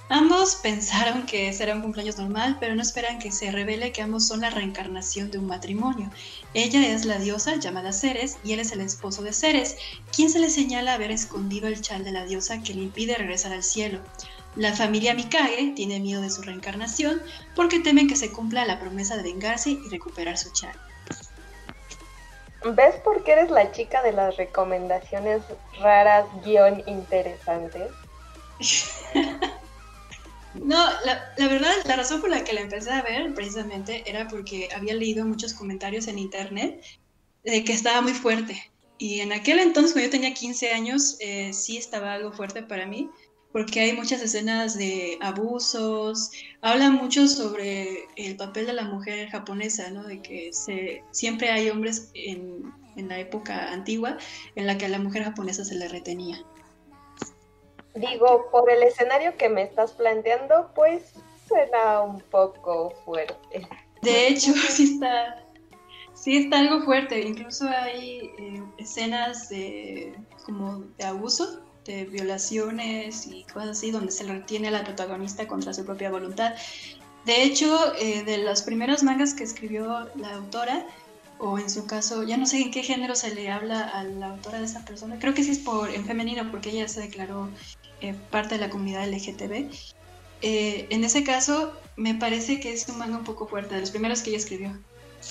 Ambos 0.10 0.56
pensaron 0.58 1.26
que 1.26 1.52
será 1.54 1.74
un 1.74 1.82
cumpleaños 1.82 2.18
normal, 2.18 2.58
pero 2.60 2.76
no 2.76 2.82
esperan 2.82 3.20
que 3.20 3.32
se 3.32 3.52
revele 3.52 3.92
que 3.92 4.02
ambos 4.02 4.28
son 4.28 4.42
la 4.42 4.50
reencarnación 4.50 5.32
de 5.32 5.38
un 5.38 5.48
matrimonio. 5.48 6.10
Ella 6.54 6.88
es 6.88 7.06
la 7.06 7.18
diosa 7.18 7.56
llamada 7.56 7.94
Ceres 7.94 8.38
y 8.44 8.54
él 8.54 8.60
es 8.60 8.72
el 8.74 8.82
esposo 8.82 9.24
de 9.24 9.34
Ceres, 9.34 9.78
quien 10.14 10.30
se 10.30 10.40
le 10.40 10.50
señala 10.50 10.94
haber 10.94 11.12
escondido 11.12 11.68
el 11.68 11.82
chal 11.82 12.04
de 12.04 12.12
la 12.12 12.26
diosa 12.26 12.62
que 12.62 12.74
le 12.74 12.82
impide 12.82 13.16
regresar 13.16 13.54
al 13.54 13.64
cielo. 13.64 14.00
La 14.56 14.74
familia 14.74 15.16
Mikage 15.16 15.74
tiene 15.76 16.00
miedo 16.00 16.22
de 16.22 16.30
su 16.30 16.42
reencarnación 16.44 17.22
porque 17.56 17.80
temen 17.80 18.08
que 18.08 18.16
se 18.16 18.32
cumpla 18.32 18.66
la 18.66 18.80
promesa 18.80 19.18
de 19.18 19.24
vengarse 19.24 19.72
y 19.72 19.90
recuperar 19.90 20.38
su 20.38 20.52
chal. 20.52 20.76
¿Ves 22.64 22.96
por 23.04 23.24
qué 23.24 23.34
eres 23.34 23.50
la 23.50 23.72
chica 23.72 24.04
de 24.04 24.12
las 24.12 24.38
recomendaciones 24.38 25.42
raras 25.80 26.26
guion 26.46 26.84
interesantes? 26.88 27.90
No, 30.56 30.86
la, 31.06 31.48
verdad, 31.48 31.72
la 31.86 31.96
razón 31.96 32.22
por 32.22 32.30
la 32.30 32.44
que 32.44 32.54
la 32.54 32.62
empecé 32.62 32.92
a 32.92 33.02
ver 33.02 33.34
precisamente 33.34 34.04
era 34.10 34.28
porque 34.28 34.70
había 34.76 34.94
leído 34.94 35.26
muchos 35.26 35.54
comentarios 35.54 36.08
en 36.08 36.20
internet 36.20 36.84
de 37.44 37.64
que 37.64 37.74
estaba 37.74 38.02
muy 38.02 38.14
fuerte. 38.14 38.72
Y 38.98 39.22
en 39.22 39.34
aquel 39.34 39.60
entonces, 39.60 39.94
cuando 39.94 40.08
yo 40.08 40.12
tenía 40.12 40.34
15 40.34 40.72
años, 40.72 41.18
eh, 41.20 41.52
sí 41.54 41.78
estaba 41.78 42.14
algo 42.14 42.32
fuerte 42.32 42.64
para 42.64 42.86
mí, 42.86 43.10
porque 43.52 43.82
hay 43.82 43.94
muchas 43.94 44.22
escenas 44.22 44.78
de 44.78 45.18
abusos, 45.22 46.32
habla 46.62 46.90
mucho 46.92 47.28
sobre 47.28 48.06
el 48.16 48.36
papel 48.38 48.68
de 48.68 48.74
la 48.74 48.84
mujer 48.84 49.30
japonesa, 49.30 49.90
¿no? 49.90 50.04
De 50.04 50.22
que 50.22 50.52
siempre 51.12 51.50
hay 51.50 51.70
hombres 51.70 52.10
en, 52.14 52.72
en 52.96 53.08
la 53.10 53.20
época 53.20 53.72
antigua 53.72 54.18
en 54.56 54.68
la 54.68 54.78
que 54.78 54.86
a 54.86 54.90
la 54.90 55.00
mujer 55.00 55.24
japonesa 55.24 55.66
se 55.66 55.76
le 55.76 55.88
retenía. 55.88 56.44
Digo, 57.96 58.50
por 58.52 58.72
el 58.72 58.84
escenario 58.84 59.38
que 59.38 59.50
me 59.50 59.64
estás 59.64 59.92
planteando, 59.92 60.72
pues 60.74 61.14
suena 61.48 62.02
un 62.02 62.22
poco 62.22 62.92
fuerte. 63.06 63.68
De 64.02 64.28
hecho, 64.28 64.54
sí 64.70 64.96
está, 64.96 65.44
sí 66.14 66.38
está 66.38 66.60
algo 66.60 66.84
fuerte. 66.84 67.22
Incluso 67.22 67.68
hay 67.68 68.32
eh, 68.38 68.64
escenas 68.78 69.50
de 69.50 70.16
como 70.46 70.84
de 70.98 71.06
abuso, 71.06 71.62
de 71.86 72.06
violaciones 72.06 73.28
y 73.28 73.44
cosas 73.46 73.70
así, 73.70 73.92
donde 73.92 74.12
se 74.12 74.24
retiene 74.24 74.70
a 74.70 74.72
la 74.72 74.84
protagonista 74.84 75.48
contra 75.48 75.74
su 75.74 75.86
propia 75.86 76.10
voluntad. 76.10 76.56
De 77.26 77.44
hecho, 77.44 77.94
eh, 77.96 78.24
de 78.24 78.40
las 78.40 78.64
primeras 78.64 79.04
mangas 79.04 79.34
que 79.34 79.44
escribió 79.44 80.10
la 80.16 80.36
autora, 80.36 80.86
o 81.40 81.58
en 81.58 81.70
su 81.70 81.86
caso, 81.86 82.24
ya 82.24 82.38
no 82.38 82.46
sé 82.46 82.62
en 82.62 82.72
qué 82.72 82.84
género 82.84 83.16
se 83.16 83.34
le 83.34 83.50
habla 83.50 83.82
a 83.82 84.04
la 84.04 84.30
autora 84.30 84.60
de 84.60 84.66
esa 84.66 84.86
persona, 84.86 85.18
creo 85.20 85.34
que 85.34 85.44
sí 85.44 85.52
es 85.52 85.60
por 85.60 85.90
en 85.90 86.06
femenino, 86.06 86.50
porque 86.52 86.70
ella 86.70 86.88
se 86.88 87.02
declaró 87.02 87.50
eh, 88.04 88.14
parte 88.30 88.56
de 88.56 88.62
la 88.62 88.70
comunidad 88.70 89.08
LGTB. 89.08 89.72
Eh, 90.42 90.88
en 90.90 91.06
ese 91.06 91.24
caso, 91.24 91.72
me 91.96 92.14
parece 92.14 92.60
que 92.60 92.74
es 92.74 92.88
un 92.90 92.98
manga 92.98 93.18
un 93.18 93.24
poco 93.24 93.48
fuerte, 93.48 93.76
de 93.76 93.82
los 93.82 93.92
primeros 93.92 94.22
que 94.22 94.32
ella 94.32 94.40
escribió. 94.40 94.78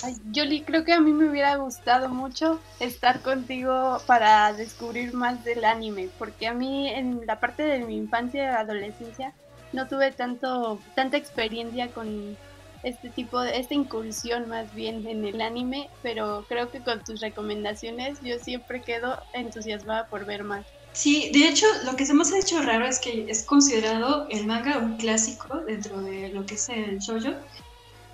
Ay, 0.02 0.16
creo 0.64 0.84
que 0.84 0.94
a 0.94 1.00
mí 1.00 1.12
me 1.12 1.28
hubiera 1.28 1.56
gustado 1.56 2.08
mucho 2.08 2.60
estar 2.80 3.20
contigo 3.20 3.98
para 4.06 4.54
descubrir 4.54 5.12
más 5.12 5.44
del 5.44 5.66
anime, 5.66 6.08
porque 6.18 6.46
a 6.46 6.54
mí 6.54 6.88
en 6.88 7.26
la 7.26 7.38
parte 7.40 7.62
de 7.62 7.80
mi 7.80 7.98
infancia 7.98 8.42
y 8.42 8.46
adolescencia 8.46 9.34
no 9.74 9.86
tuve 9.86 10.10
tanto 10.12 10.78
tanta 10.94 11.18
experiencia 11.18 11.88
con 11.88 12.38
este 12.82 13.10
tipo 13.10 13.40
de 13.42 13.58
esta 13.58 13.74
incursión 13.74 14.48
más 14.48 14.74
bien 14.74 15.06
en 15.06 15.26
el 15.26 15.42
anime, 15.42 15.90
pero 16.02 16.46
creo 16.48 16.70
que 16.70 16.80
con 16.80 17.04
tus 17.04 17.20
recomendaciones 17.20 18.18
yo 18.22 18.38
siempre 18.38 18.80
quedo 18.80 19.18
entusiasmada 19.34 20.06
por 20.06 20.24
ver 20.24 20.42
más. 20.42 20.64
Sí, 20.92 21.30
de 21.32 21.48
hecho, 21.48 21.66
lo 21.84 21.96
que 21.96 22.04
se 22.04 22.12
nos 22.12 22.32
ha 22.32 22.38
hecho 22.38 22.60
raro 22.62 22.86
es 22.86 22.98
que 22.98 23.30
es 23.30 23.44
considerado 23.44 24.26
el 24.28 24.46
manga 24.46 24.78
un 24.78 24.98
clásico 24.98 25.58
dentro 25.66 26.02
de 26.02 26.28
lo 26.28 26.44
que 26.44 26.54
es 26.54 26.68
el 26.68 26.98
shoujo 26.98 27.34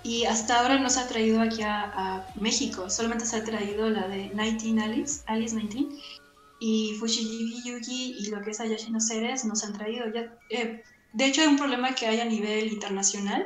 y 0.03 0.23
hasta 0.25 0.59
ahora 0.59 0.79
no 0.79 0.89
se 0.89 1.01
ha 1.01 1.07
traído 1.07 1.41
aquí 1.41 1.61
a, 1.61 2.25
México, 2.39 2.89
solamente 2.89 3.25
se 3.25 3.35
ha 3.35 3.43
traído 3.43 3.89
la 3.89 4.07
de 4.07 4.29
19 4.29 4.81
Alice, 4.81 5.21
Alice 5.25 5.55
19 5.55 5.93
y 6.61 6.95
Fushigi 6.99 7.61
Yugi 7.65 8.15
y 8.19 8.29
lo 8.29 8.41
que 8.41 8.51
es 8.51 8.59
Ayashi 8.59 8.91
no 8.91 9.01
Seres 9.01 9.43
nos 9.43 9.63
han 9.63 9.73
traído 9.73 10.05
ya. 10.13 10.33
Eh, 10.49 10.81
de 11.13 11.25
hecho, 11.25 11.41
hay 11.41 11.47
un 11.47 11.57
problema 11.57 11.95
que 11.95 12.05
hay 12.05 12.19
a 12.21 12.25
nivel 12.25 12.71
internacional 12.71 13.45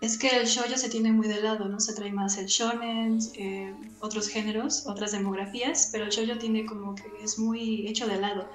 es 0.00 0.16
que 0.16 0.28
el 0.28 0.46
shoujo 0.46 0.76
se 0.76 0.88
tiene 0.88 1.12
muy 1.12 1.28
de 1.28 1.42
lado, 1.42 1.68
¿no? 1.68 1.78
Se 1.78 1.92
trae 1.92 2.10
más 2.10 2.38
el 2.38 2.46
shonen, 2.46 3.18
eh, 3.34 3.74
otros 4.00 4.28
géneros, 4.28 4.86
otras 4.86 5.12
demografías, 5.12 5.90
pero 5.92 6.04
el 6.04 6.10
shoujo 6.10 6.38
tiene 6.38 6.64
como 6.64 6.94
que 6.94 7.04
es 7.22 7.38
muy 7.38 7.86
hecho 7.86 8.06
de 8.06 8.18
lado. 8.18 8.48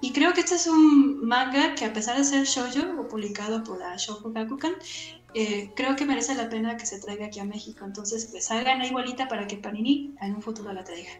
Y 0.00 0.12
creo 0.12 0.32
que 0.32 0.40
este 0.40 0.54
es 0.54 0.66
un 0.66 1.26
manga 1.26 1.74
que 1.74 1.84
a 1.84 1.92
pesar 1.92 2.16
de 2.16 2.24
ser 2.24 2.44
shoujo 2.44 3.00
o 3.00 3.08
publicado 3.08 3.64
por 3.64 3.78
la 3.78 3.96
eh, 5.34 5.70
creo 5.76 5.94
que 5.94 6.06
merece 6.06 6.34
la 6.34 6.48
pena 6.48 6.76
que 6.76 6.86
se 6.86 7.00
traiga 7.00 7.26
aquí 7.26 7.40
a 7.40 7.44
México. 7.44 7.84
Entonces, 7.84 8.26
pues 8.30 8.50
hagan 8.50 8.80
ahí 8.80 8.90
bolita 8.90 9.28
para 9.28 9.46
que 9.46 9.56
Panini 9.56 10.14
en 10.20 10.36
un 10.36 10.42
futuro 10.42 10.72
la 10.72 10.84
traiga. 10.84 11.10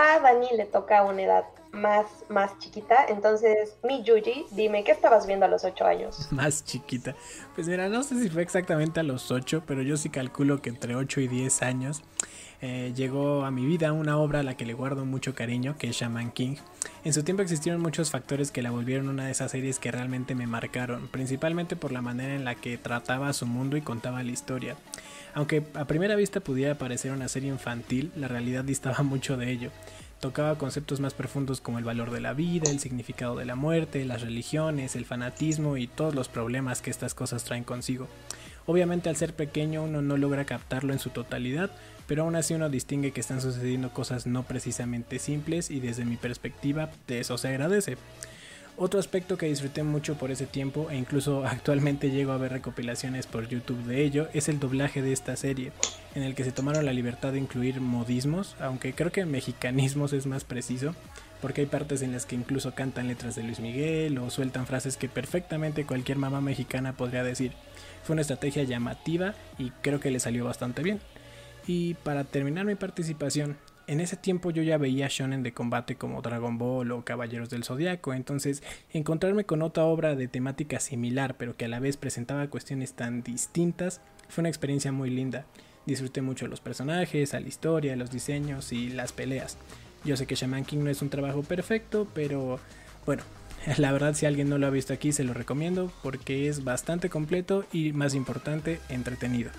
A 0.00 0.20
Dani 0.20 0.46
le 0.56 0.64
toca 0.64 1.02
una 1.02 1.22
edad 1.22 1.44
más, 1.72 2.06
más 2.28 2.56
chiquita, 2.60 3.06
entonces 3.08 3.76
mi 3.82 4.04
Yuji, 4.04 4.46
dime, 4.52 4.84
¿qué 4.84 4.92
estabas 4.92 5.26
viendo 5.26 5.44
a 5.44 5.48
los 5.48 5.64
8 5.64 5.84
años? 5.84 6.28
Más 6.30 6.64
chiquita. 6.64 7.16
Pues 7.56 7.66
mira, 7.66 7.88
no 7.88 8.04
sé 8.04 8.14
si 8.22 8.30
fue 8.30 8.42
exactamente 8.42 9.00
a 9.00 9.02
los 9.02 9.32
8, 9.32 9.64
pero 9.66 9.82
yo 9.82 9.96
sí 9.96 10.08
calculo 10.08 10.62
que 10.62 10.70
entre 10.70 10.94
8 10.94 11.20
y 11.20 11.26
10 11.26 11.62
años 11.62 12.02
eh, 12.60 12.92
llegó 12.96 13.44
a 13.44 13.50
mi 13.52 13.64
vida 13.64 13.92
una 13.92 14.18
obra 14.18 14.40
a 14.40 14.42
la 14.42 14.56
que 14.56 14.66
le 14.66 14.74
guardo 14.74 15.04
mucho 15.04 15.34
cariño, 15.34 15.76
que 15.78 15.88
es 15.88 15.96
Shaman 15.96 16.32
King. 16.32 16.56
En 17.04 17.12
su 17.12 17.22
tiempo 17.22 17.42
existieron 17.42 17.80
muchos 17.80 18.10
factores 18.10 18.50
que 18.50 18.62
la 18.62 18.72
volvieron 18.72 19.08
una 19.08 19.26
de 19.26 19.30
esas 19.30 19.52
series 19.52 19.78
que 19.78 19.92
realmente 19.92 20.34
me 20.34 20.48
marcaron, 20.48 21.06
principalmente 21.08 21.76
por 21.76 21.92
la 21.92 22.02
manera 22.02 22.34
en 22.34 22.44
la 22.44 22.56
que 22.56 22.76
trataba 22.76 23.32
su 23.32 23.46
mundo 23.46 23.76
y 23.76 23.82
contaba 23.82 24.22
la 24.22 24.32
historia. 24.32 24.76
Aunque 25.34 25.62
a 25.74 25.84
primera 25.84 26.16
vista 26.16 26.40
pudiera 26.40 26.78
parecer 26.78 27.12
una 27.12 27.28
serie 27.28 27.50
infantil, 27.50 28.10
la 28.16 28.26
realidad 28.26 28.64
distaba 28.64 29.02
mucho 29.04 29.36
de 29.36 29.50
ello. 29.52 29.70
Tocaba 30.18 30.58
conceptos 30.58 30.98
más 30.98 31.14
profundos 31.14 31.60
como 31.60 31.78
el 31.78 31.84
valor 31.84 32.10
de 32.10 32.20
la 32.20 32.32
vida, 32.32 32.72
el 32.72 32.80
significado 32.80 33.36
de 33.36 33.44
la 33.44 33.54
muerte, 33.54 34.04
las 34.04 34.22
religiones, 34.22 34.96
el 34.96 35.04
fanatismo 35.04 35.76
y 35.76 35.86
todos 35.86 36.12
los 36.12 36.28
problemas 36.28 36.82
que 36.82 36.90
estas 36.90 37.14
cosas 37.14 37.44
traen 37.44 37.62
consigo. 37.62 38.08
Obviamente 38.66 39.08
al 39.08 39.16
ser 39.16 39.32
pequeño 39.32 39.84
uno 39.84 40.02
no 40.02 40.16
logra 40.16 40.44
captarlo 40.44 40.92
en 40.92 40.98
su 40.98 41.10
totalidad, 41.10 41.70
pero 42.08 42.22
aún 42.24 42.34
así 42.34 42.54
uno 42.54 42.70
distingue 42.70 43.12
que 43.12 43.20
están 43.20 43.40
sucediendo 43.40 43.92
cosas 43.92 44.26
no 44.26 44.42
precisamente 44.42 45.20
simples 45.20 45.70
y 45.70 45.78
desde 45.78 46.04
mi 46.04 46.16
perspectiva 46.16 46.90
de 47.06 47.20
eso 47.20 47.38
se 47.38 47.48
agradece. 47.48 47.96
Otro 48.80 49.00
aspecto 49.00 49.36
que 49.36 49.46
disfruté 49.46 49.82
mucho 49.82 50.14
por 50.14 50.30
ese 50.30 50.46
tiempo 50.46 50.88
e 50.88 50.96
incluso 50.96 51.44
actualmente 51.46 52.10
llego 52.10 52.32
a 52.32 52.38
ver 52.38 52.52
recopilaciones 52.52 53.26
por 53.26 53.48
YouTube 53.48 53.84
de 53.84 54.04
ello 54.04 54.28
es 54.32 54.48
el 54.48 54.58
doblaje 54.58 55.02
de 55.02 55.12
esta 55.12 55.36
serie, 55.36 55.72
en 56.14 56.22
el 56.22 56.34
que 56.34 56.44
se 56.44 56.52
tomaron 56.52 56.86
la 56.86 56.92
libertad 56.92 57.32
de 57.32 57.40
incluir 57.40 57.80
modismos, 57.80 58.56
aunque 58.58 58.94
creo 58.94 59.12
que 59.12 59.26
mexicanismos 59.26 60.12
es 60.12 60.26
más 60.26 60.44
preciso, 60.44 60.94
porque 61.42 61.60
hay 61.62 61.66
partes 61.66 62.02
en 62.02 62.12
las 62.12 62.24
que 62.24 62.36
incluso 62.36 62.74
cantan 62.74 63.08
letras 63.08 63.34
de 63.34 63.42
Luis 63.42 63.60
Miguel 63.60 64.16
o 64.18 64.30
sueltan 64.30 64.66
frases 64.66 64.96
que 64.96 65.08
perfectamente 65.08 65.84
cualquier 65.84 66.18
mamá 66.18 66.40
mexicana 66.40 66.96
podría 66.96 67.22
decir. 67.22 67.52
Fue 68.04 68.14
una 68.14 68.22
estrategia 68.22 68.62
llamativa 68.62 69.34
y 69.58 69.70
creo 69.82 70.00
que 70.00 70.10
le 70.10 70.20
salió 70.20 70.44
bastante 70.44 70.82
bien. 70.82 71.00
Y 71.68 71.94
para 72.02 72.24
terminar 72.24 72.64
mi 72.64 72.76
participación, 72.76 73.58
en 73.86 74.00
ese 74.00 74.16
tiempo 74.16 74.50
yo 74.50 74.62
ya 74.62 74.78
veía 74.78 75.06
shonen 75.10 75.42
de 75.42 75.52
combate 75.52 75.96
como 75.96 76.22
Dragon 76.22 76.56
Ball 76.56 76.90
o 76.92 77.04
Caballeros 77.04 77.50
del 77.50 77.62
Zodiaco, 77.62 78.14
entonces 78.14 78.62
encontrarme 78.90 79.44
con 79.44 79.60
otra 79.60 79.84
obra 79.84 80.14
de 80.16 80.28
temática 80.28 80.80
similar 80.80 81.36
pero 81.36 81.58
que 81.58 81.66
a 81.66 81.68
la 81.68 81.78
vez 81.78 81.98
presentaba 81.98 82.48
cuestiones 82.48 82.94
tan 82.94 83.22
distintas 83.22 84.00
fue 84.30 84.40
una 84.42 84.48
experiencia 84.48 84.92
muy 84.92 85.10
linda. 85.10 85.44
Disfruté 85.84 86.22
mucho 86.22 86.48
los 86.48 86.60
personajes, 86.60 87.34
a 87.34 87.40
la 87.40 87.48
historia, 87.48 87.96
los 87.96 88.10
diseños 88.10 88.72
y 88.72 88.88
las 88.88 89.12
peleas. 89.12 89.58
Yo 90.04 90.16
sé 90.16 90.26
que 90.26 90.36
Shaman 90.36 90.64
King 90.64 90.84
no 90.84 90.90
es 90.90 91.02
un 91.02 91.10
trabajo 91.10 91.42
perfecto, 91.42 92.08
pero 92.14 92.60
bueno, 93.04 93.24
la 93.76 93.92
verdad 93.92 94.14
si 94.14 94.24
alguien 94.24 94.48
no 94.48 94.56
lo 94.56 94.66
ha 94.66 94.70
visto 94.70 94.94
aquí 94.94 95.12
se 95.12 95.24
lo 95.24 95.34
recomiendo 95.34 95.92
porque 96.02 96.48
es 96.48 96.64
bastante 96.64 97.10
completo 97.10 97.66
y 97.72 97.92
más 97.92 98.14
importante, 98.14 98.80
entretenido. 98.88 99.50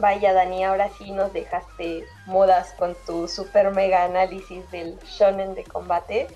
Vaya 0.00 0.32
Dani, 0.32 0.64
ahora 0.64 0.88
sí 0.98 1.10
nos 1.12 1.32
dejaste 1.32 2.04
modas 2.26 2.74
con 2.78 2.96
tu 3.06 3.28
super 3.28 3.70
mega 3.70 4.04
análisis 4.04 4.68
del 4.70 4.98
shonen 5.00 5.54
de 5.54 5.64
combate. 5.64 6.26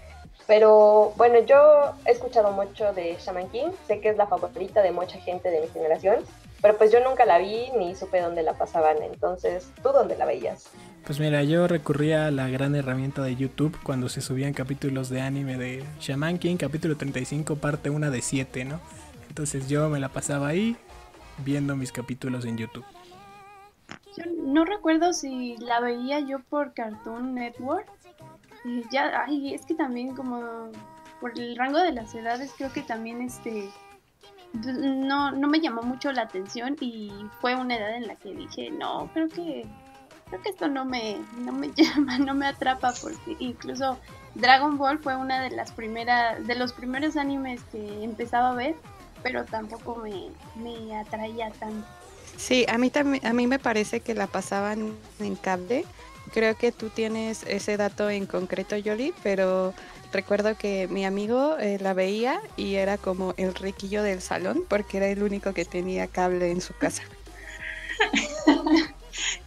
Pero 0.47 1.15
bueno, 1.17 1.39
yo 1.47 1.95
he 2.05 2.11
escuchado 2.11 2.53
mucho 2.53 2.93
de 2.93 3.17
Shaman 3.19 3.49
King, 3.49 3.71
sé 3.87 4.01
que 4.01 4.11
es 4.11 4.17
la 4.19 4.27
favorita 4.27 4.83
de 4.83 4.93
mucha 4.93 5.19
gente 5.21 5.51
de 5.51 5.63
mi 5.63 5.69
generación, 5.69 6.17
pero 6.61 6.77
pues 6.77 6.93
yo 6.93 7.01
nunca 7.01 7.25
la 7.25 7.39
vi 7.39 7.71
ni 7.79 7.95
supe 7.95 8.21
dónde 8.21 8.43
la 8.43 8.53
pasaban, 8.53 9.03
entonces, 9.03 9.71
¿tú 9.83 9.91
dónde 9.91 10.17
la 10.17 10.27
veías? 10.27 10.69
Pues 11.07 11.19
mira, 11.19 11.43
yo 11.45 11.67
recurría 11.67 12.27
a 12.27 12.31
la 12.31 12.49
gran 12.49 12.75
herramienta 12.75 13.23
de 13.23 13.37
YouTube 13.37 13.79
cuando 13.83 14.11
se 14.11 14.21
subían 14.21 14.53
capítulos 14.53 15.09
de 15.09 15.23
anime 15.23 15.57
de 15.57 15.85
Shaman 16.01 16.39
King, 16.39 16.57
capítulo 16.57 16.97
35, 16.97 17.57
parte 17.57 17.89
1 17.89 18.11
de 18.11 18.21
7, 18.21 18.65
¿no? 18.67 18.81
Entonces 19.29 19.69
yo 19.69 19.89
me 19.89 20.01
la 20.01 20.11
pasaba 20.11 20.49
ahí 20.49 20.77
viendo 21.39 21.75
mis 21.77 21.93
capítulos 21.93 22.45
en 22.45 22.59
YouTube. 22.59 22.85
Yo 24.17 24.25
no 24.37 24.65
recuerdo 24.65 25.13
si 25.13 25.57
la 25.59 25.81
veía 25.81 26.21
yo 26.21 26.41
por 26.41 26.75
Cartoon 26.75 27.35
Network. 27.35 27.87
Y 28.65 28.83
ya, 28.91 29.25
ay, 29.27 29.55
es 29.55 29.67
que 29.67 29.75
también 29.75 30.15
como 30.15 30.71
por 31.21 31.39
el 31.39 31.57
rango 31.57 31.79
de 31.79 31.93
las 31.93 32.15
edades 32.15 32.53
creo 32.57 32.73
que 32.73 32.83
también 32.83 33.21
este 33.23 33.71
no, 34.55 35.33
no 35.33 35.49
me 35.49 35.61
llamó 35.61 35.83
mucho 35.83 36.13
la 36.13 36.23
atención 36.23 36.77
y 36.81 37.13
fue 37.41 37.55
una 37.55 37.77
edad 37.77 37.97
en 37.97 38.07
la 38.07 38.17
que 38.17 38.35
dije, 38.35 38.71
no, 38.71 39.11
creo 39.13 39.29
que 39.29 39.67
creo 40.29 40.43
que 40.43 40.49
esto 40.49 40.69
no 40.69 40.85
me, 40.85 41.19
no 41.39 41.53
me 41.53 41.71
llama, 41.77 42.19
no 42.19 42.35
me 42.35 42.47
atrapa 42.47 42.93
porque 43.01 43.37
incluso 43.39 43.99
Dragon 44.35 44.77
Ball 44.79 44.99
fue 44.99 45.17
una 45.17 45.41
de 45.41 45.51
las 45.51 45.73
primeras, 45.73 46.47
de 46.47 46.55
los 46.55 46.73
primeros 46.73 47.17
animes 47.17 47.63
que 47.65 48.05
empezaba 48.05 48.51
a 48.51 48.55
ver, 48.55 48.77
pero 49.25 49.45
tampoco 49.45 49.97
me, 49.97 50.29
me 50.55 50.97
atraía 50.97 51.51
tanto. 51.51 51.85
Sí, 52.37 52.65
a 52.69 52.79
mí 52.79 52.91
también, 52.91 53.27
a 53.27 53.33
mí 53.33 53.49
me 53.49 53.59
parece 53.59 54.01
que 54.01 54.15
la 54.15 54.29
pasaban 54.29 54.95
en 55.19 55.35
cable. 55.35 55.85
Creo 56.33 56.57
que 56.57 56.71
tú 56.71 56.91
tienes 56.91 57.43
ese 57.45 57.77
dato 57.77 58.11
en 58.11 58.27
concreto, 58.27 58.77
Yoli, 58.77 59.13
pero 59.23 59.75
recuerdo 60.13 60.57
que 60.57 60.87
mi 60.89 61.05
amigo 61.05 61.57
eh, 61.59 61.79
la 61.81 61.95
veía 61.95 62.41
y 62.57 62.77
era 62.77 62.99
como 62.99 63.35
el 63.37 63.55
riquillo 63.55 64.03
del 64.03 64.21
salón 64.21 64.65
porque 64.69 64.99
era 64.99 65.09
el 65.09 65.23
único 65.23 65.53
que 65.53 65.65
tenía 65.65 66.07
cable 66.07 66.51
en 66.51 66.61
su 66.61 66.75
casa. 66.75 67.03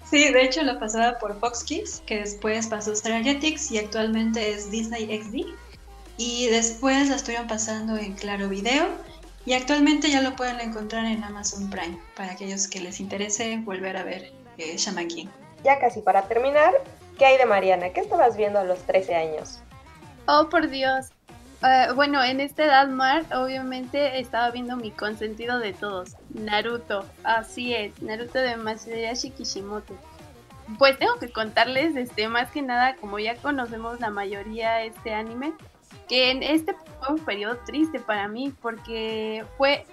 Sí, 0.09 0.31
de 0.31 0.41
hecho 0.41 0.63
la 0.63 0.79
pasaba 0.79 1.19
por 1.19 1.37
Fox 1.37 1.65
Kids, 1.65 2.01
que 2.05 2.19
después 2.19 2.67
pasó 2.67 2.93
a 2.93 3.23
Jetix 3.23 3.71
y 3.71 3.77
actualmente 3.77 4.51
es 4.51 4.71
Disney 4.71 5.05
XD. 5.21 5.53
Y 6.17 6.47
después 6.47 7.09
la 7.09 7.17
estuvieron 7.17 7.47
pasando 7.47 7.97
en 7.97 8.13
Claro 8.13 8.47
Video 8.47 8.87
y 9.47 9.53
actualmente 9.53 10.09
ya 10.11 10.19
lo 10.19 10.35
pueden 10.35 10.59
encontrar 10.59 11.05
en 11.05 11.23
Amazon 11.23 11.69
Prime 11.69 11.97
para 12.17 12.33
aquellos 12.33 12.67
que 12.67 12.81
les 12.81 12.99
interese 12.99 13.57
volver 13.63 13.95
a 13.95 14.03
ver 14.03 14.33
eh, 14.57 14.75
Shaman 14.75 15.07
King. 15.07 15.27
Ya 15.63 15.79
casi 15.79 16.01
para 16.01 16.23
terminar, 16.23 16.73
¿qué 17.17 17.27
hay 17.27 17.37
de 17.37 17.45
Mariana? 17.45 17.91
¿Qué 17.91 18.01
estabas 18.01 18.35
viendo 18.35 18.59
a 18.59 18.65
los 18.65 18.79
13 18.79 19.15
años? 19.15 19.61
Oh, 20.27 20.49
por 20.49 20.67
Dios. 20.67 21.11
Uh, 21.63 21.93
bueno, 21.95 22.21
en 22.21 22.41
esta 22.41 22.65
edad, 22.65 22.89
Mar, 22.89 23.23
obviamente 23.33 24.19
estaba 24.19 24.51
viendo 24.51 24.75
mi 24.75 24.91
consentido 24.91 25.59
de 25.59 25.71
todos, 25.71 26.17
Naruto. 26.33 27.05
Así 27.23 27.73
es, 27.73 28.01
Naruto 28.01 28.39
de 28.39 28.57
Masayashi 28.57 29.29
Kishimoto. 29.29 29.95
Pues 30.77 30.99
tengo 30.99 31.15
que 31.19 31.31
contarles, 31.31 31.95
este, 31.95 32.27
más 32.27 32.51
que 32.51 32.61
nada, 32.61 32.97
como 32.97 33.17
ya 33.17 33.37
conocemos 33.37 34.01
la 34.01 34.09
mayoría 34.09 34.83
este 34.83 35.13
anime, 35.13 35.53
que 36.07 36.31
en 36.31 36.43
este 36.43 36.73
fue 36.99 37.15
un 37.15 37.19
periodo 37.19 37.57
triste 37.65 37.99
para 37.99 38.27
mí 38.27 38.53
porque 38.61 39.45
fue 39.57 39.85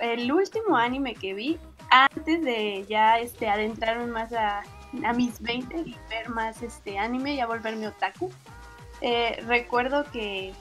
el 0.00 0.30
último 0.32 0.76
anime 0.76 1.14
que 1.14 1.34
vi 1.34 1.58
antes 1.90 2.42
de 2.42 2.84
ya 2.88 3.18
este 3.18 3.48
adentrarme 3.48 4.06
más 4.06 4.32
a, 4.32 4.62
a 5.04 5.12
mis 5.12 5.40
20 5.40 5.76
y 5.78 5.96
ver 6.08 6.28
más 6.28 6.62
este 6.62 6.98
anime 6.98 7.34
y 7.34 7.40
a 7.40 7.46
volverme 7.46 7.88
otaku. 7.88 8.30
Eh, 9.02 9.42
recuerdo 9.46 10.04
que 10.10 10.52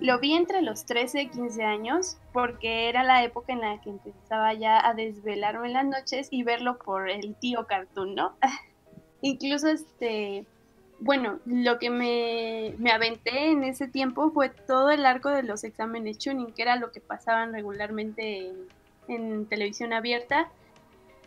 lo 0.00 0.18
vi 0.18 0.34
entre 0.34 0.62
los 0.62 0.84
13 0.86 1.22
y 1.22 1.28
15 1.28 1.64
años 1.64 2.18
porque 2.32 2.88
era 2.88 3.02
la 3.02 3.22
época 3.24 3.52
en 3.52 3.60
la 3.60 3.80
que 3.80 3.90
empezaba 3.90 4.52
ya 4.54 4.86
a 4.86 4.94
desvelarme 4.94 5.68
en 5.68 5.72
las 5.74 5.86
noches 5.86 6.28
y 6.30 6.42
verlo 6.42 6.78
por 6.78 7.10
el 7.10 7.34
tío 7.36 7.66
cartoon, 7.66 8.14
¿no? 8.14 8.36
Incluso 9.22 9.68
este 9.68 10.46
bueno, 10.98 11.38
lo 11.44 11.78
que 11.78 11.90
me, 11.90 12.74
me, 12.78 12.90
aventé 12.90 13.50
en 13.50 13.64
ese 13.64 13.86
tiempo 13.86 14.30
fue 14.30 14.48
todo 14.48 14.90
el 14.90 15.04
arco 15.04 15.30
de 15.30 15.42
los 15.42 15.64
exámenes 15.64 16.18
tuning, 16.18 16.52
que 16.52 16.62
era 16.62 16.76
lo 16.76 16.90
que 16.90 17.00
pasaban 17.00 17.52
regularmente 17.52 18.52
en, 19.08 19.46
televisión 19.46 19.92
abierta. 19.92 20.48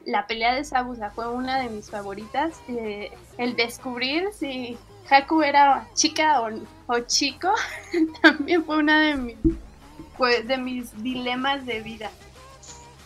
La 0.05 0.27
pelea 0.27 0.55
de 0.55 0.63
Sabusa 0.63 1.12
fue 1.12 1.29
una 1.29 1.62
de 1.62 1.69
mis 1.69 1.89
favoritas. 1.89 2.60
Eh, 2.67 3.12
el 3.38 3.55
descubrir 3.55 4.29
si 4.34 4.77
Haku 5.10 5.43
era 5.43 5.88
chica 5.93 6.41
o, 6.41 6.49
o 6.88 6.99
chico 7.01 7.53
también 8.21 8.63
fue 8.65 8.77
una 8.77 9.01
de 9.01 9.15
mis, 9.15 9.38
pues, 10.17 10.47
de 10.47 10.58
mis 10.58 11.03
dilemas 11.03 11.65
de 11.65 11.82
vida. 11.82 12.12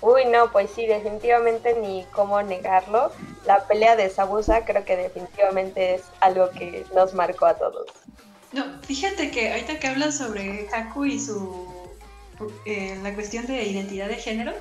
Uy, 0.03 0.25
no, 0.25 0.51
pues 0.51 0.69
sí, 0.69 0.85
definitivamente 0.85 1.79
ni 1.79 2.05
cómo 2.11 2.41
negarlo. 2.41 3.09
La 3.45 3.65
pelea 3.65 3.95
de 3.95 4.09
Sabusa 4.09 4.65
creo 4.65 4.83
que 4.83 4.97
definitivamente 4.97 5.95
es 5.95 6.01
algo 6.19 6.49
que 6.49 6.85
nos 6.93 7.13
marcó 7.13 7.45
a 7.45 7.53
todos. 7.53 7.87
No, 8.51 8.65
fíjate 8.81 9.31
que 9.31 9.53
ahorita 9.53 9.79
que 9.79 9.87
hablas 9.87 10.17
sobre 10.17 10.67
Haku 10.73 11.05
y 11.05 11.19
su 11.19 11.65
eh, 12.65 12.99
la 13.01 13.15
cuestión 13.15 13.45
de 13.45 13.63
identidad 13.63 14.09
de 14.09 14.15
género, 14.15 14.51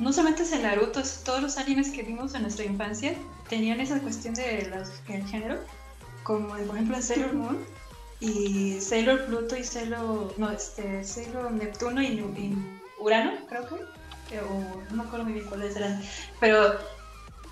no 0.00 0.12
solamente 0.12 0.42
es 0.42 0.50
en 0.50 0.62
Naruto, 0.62 1.00
todos 1.24 1.40
los 1.40 1.58
animes 1.58 1.90
que 1.90 2.02
vimos 2.02 2.34
en 2.34 2.42
nuestra 2.42 2.64
infancia 2.64 3.14
tenían 3.48 3.80
esa 3.80 4.00
cuestión 4.00 4.34
de 4.34 4.68
el 5.08 5.26
género, 5.28 5.60
como 6.24 6.48
por 6.48 6.74
ejemplo 6.74 6.96
en 6.96 7.02
Sailor 7.04 7.34
Moon 7.34 7.64
y 8.18 8.80
Sailor 8.80 9.26
Pluto 9.26 9.56
y 9.56 9.62
Sailor, 9.62 10.34
no, 10.38 10.50
este, 10.50 11.04
Sailor 11.04 11.52
Neptuno 11.52 12.02
y, 12.02 12.06
y 12.06 12.56
Urano, 12.98 13.34
creo 13.48 13.68
que 13.68 14.01
o 14.40 14.82
no 14.90 14.96
me 14.96 15.02
acuerdo 15.02 15.24
muy 15.24 15.34
bien 15.34 15.46
cuáles 15.46 15.76
eran, 15.76 16.00
pero 16.40 16.78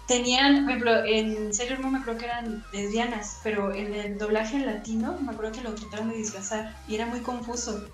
tenían, 0.07 0.65
por 0.65 0.71
ejemplo, 0.71 1.05
en 1.05 1.55
Sailor 1.55 1.81
Moon 1.81 1.93
me 1.93 1.99
acuerdo 2.01 2.19
que 2.19 2.27
eran 2.27 2.65
lesbianas, 2.73 3.41
pero 3.45 3.73
en 3.73 3.95
el 3.95 4.19
doblaje 4.19 4.59
latino 4.59 5.17
me 5.21 5.33
acuerdo 5.33 5.53
que 5.53 5.63
lo 5.63 5.75
trataron 5.75 6.11
de 6.11 6.17
disfrazar 6.17 6.77
y 6.89 6.97
era 6.97 7.07
muy 7.07 7.21
confuso. 7.21 7.85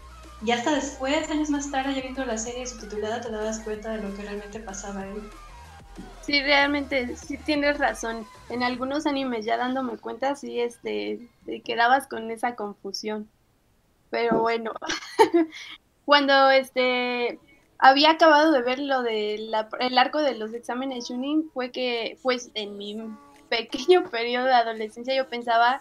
Y 0.43 0.51
hasta 0.51 0.75
después, 0.75 1.31
años 1.31 1.51
más 1.51 1.71
tarde, 1.71 1.95
ya 1.95 2.03
viendo 2.03 2.25
la 2.25 2.39
serie 2.39 2.67
subtitulada, 2.67 3.21
te 3.21 3.31
dabas 3.31 3.61
cuenta 3.61 3.91
de 3.91 4.03
lo 4.03 4.15
que 4.15 4.23
realmente 4.23 4.61
pasaba 4.61 5.03
ahí. 5.03 5.23
Sí, 6.23 6.43
realmente, 6.43 7.17
sí 7.17 7.39
tienes 7.39 7.79
razón. 7.79 8.27
En 8.51 8.63
algunos 8.63 9.07
animes, 9.07 9.45
ya 9.45 9.57
dándome 9.57 9.97
cuenta, 9.97 10.35
sí, 10.37 10.61
este, 10.61 11.21
te 11.47 11.63
quedabas 11.63 12.07
con 12.07 12.31
esa 12.31 12.55
confusión. 12.55 13.29
Pero 14.11 14.41
bueno, 14.41 14.73
cuando 16.05 16.51
este 16.51 17.39
había 17.79 18.13
acabado 18.13 18.53
de 18.53 18.63
ver 18.63 18.79
lo 18.79 19.03
del 19.03 19.55
arco 19.99 20.21
de 20.21 20.37
los 20.37 20.53
exámenes 20.55 21.09
Junin, 21.09 21.51
fue 21.53 21.71
que, 21.71 22.19
pues, 22.23 22.51
en 22.55 22.77
mi 22.77 22.97
pequeño 23.49 24.05
periodo 24.11 24.47
de 24.47 24.55
adolescencia 24.55 25.15
yo 25.15 25.29
pensaba 25.29 25.81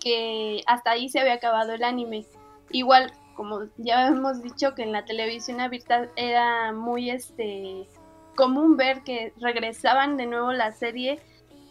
que 0.00 0.62
hasta 0.66 0.90
ahí 0.90 1.08
se 1.08 1.20
había 1.20 1.34
acabado 1.34 1.72
el 1.72 1.84
anime. 1.84 2.26
Igual, 2.70 3.12
como 3.34 3.60
ya 3.76 4.08
hemos 4.08 4.42
dicho 4.42 4.74
que 4.74 4.82
en 4.82 4.92
la 4.92 5.04
televisión 5.04 5.60
abierta 5.60 6.08
era 6.16 6.72
muy 6.72 7.10
este 7.10 7.86
común 8.34 8.76
ver 8.76 9.02
que 9.02 9.32
regresaban 9.40 10.16
de 10.16 10.26
nuevo 10.26 10.52
la 10.52 10.72
serie, 10.72 11.20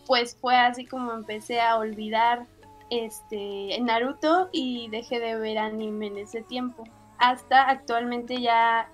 pues 0.07 0.35
fue 0.39 0.55
así 0.55 0.85
como 0.85 1.13
empecé 1.13 1.61
a 1.61 1.77
olvidar 1.77 2.45
este 2.89 3.79
Naruto 3.81 4.49
y 4.51 4.89
dejé 4.89 5.19
de 5.19 5.35
ver 5.35 5.57
anime 5.57 6.07
en 6.07 6.17
ese 6.19 6.41
tiempo 6.41 6.83
hasta 7.17 7.69
actualmente 7.69 8.41
ya 8.41 8.89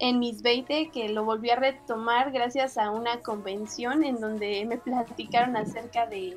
en 0.00 0.18
mis 0.18 0.42
20 0.42 0.90
que 0.92 1.08
lo 1.10 1.24
volví 1.24 1.50
a 1.50 1.56
retomar 1.56 2.32
gracias 2.32 2.78
a 2.78 2.90
una 2.90 3.20
convención 3.20 4.02
en 4.02 4.20
donde 4.20 4.64
me 4.66 4.78
platicaron 4.78 5.56
acerca 5.56 6.06
de, 6.06 6.36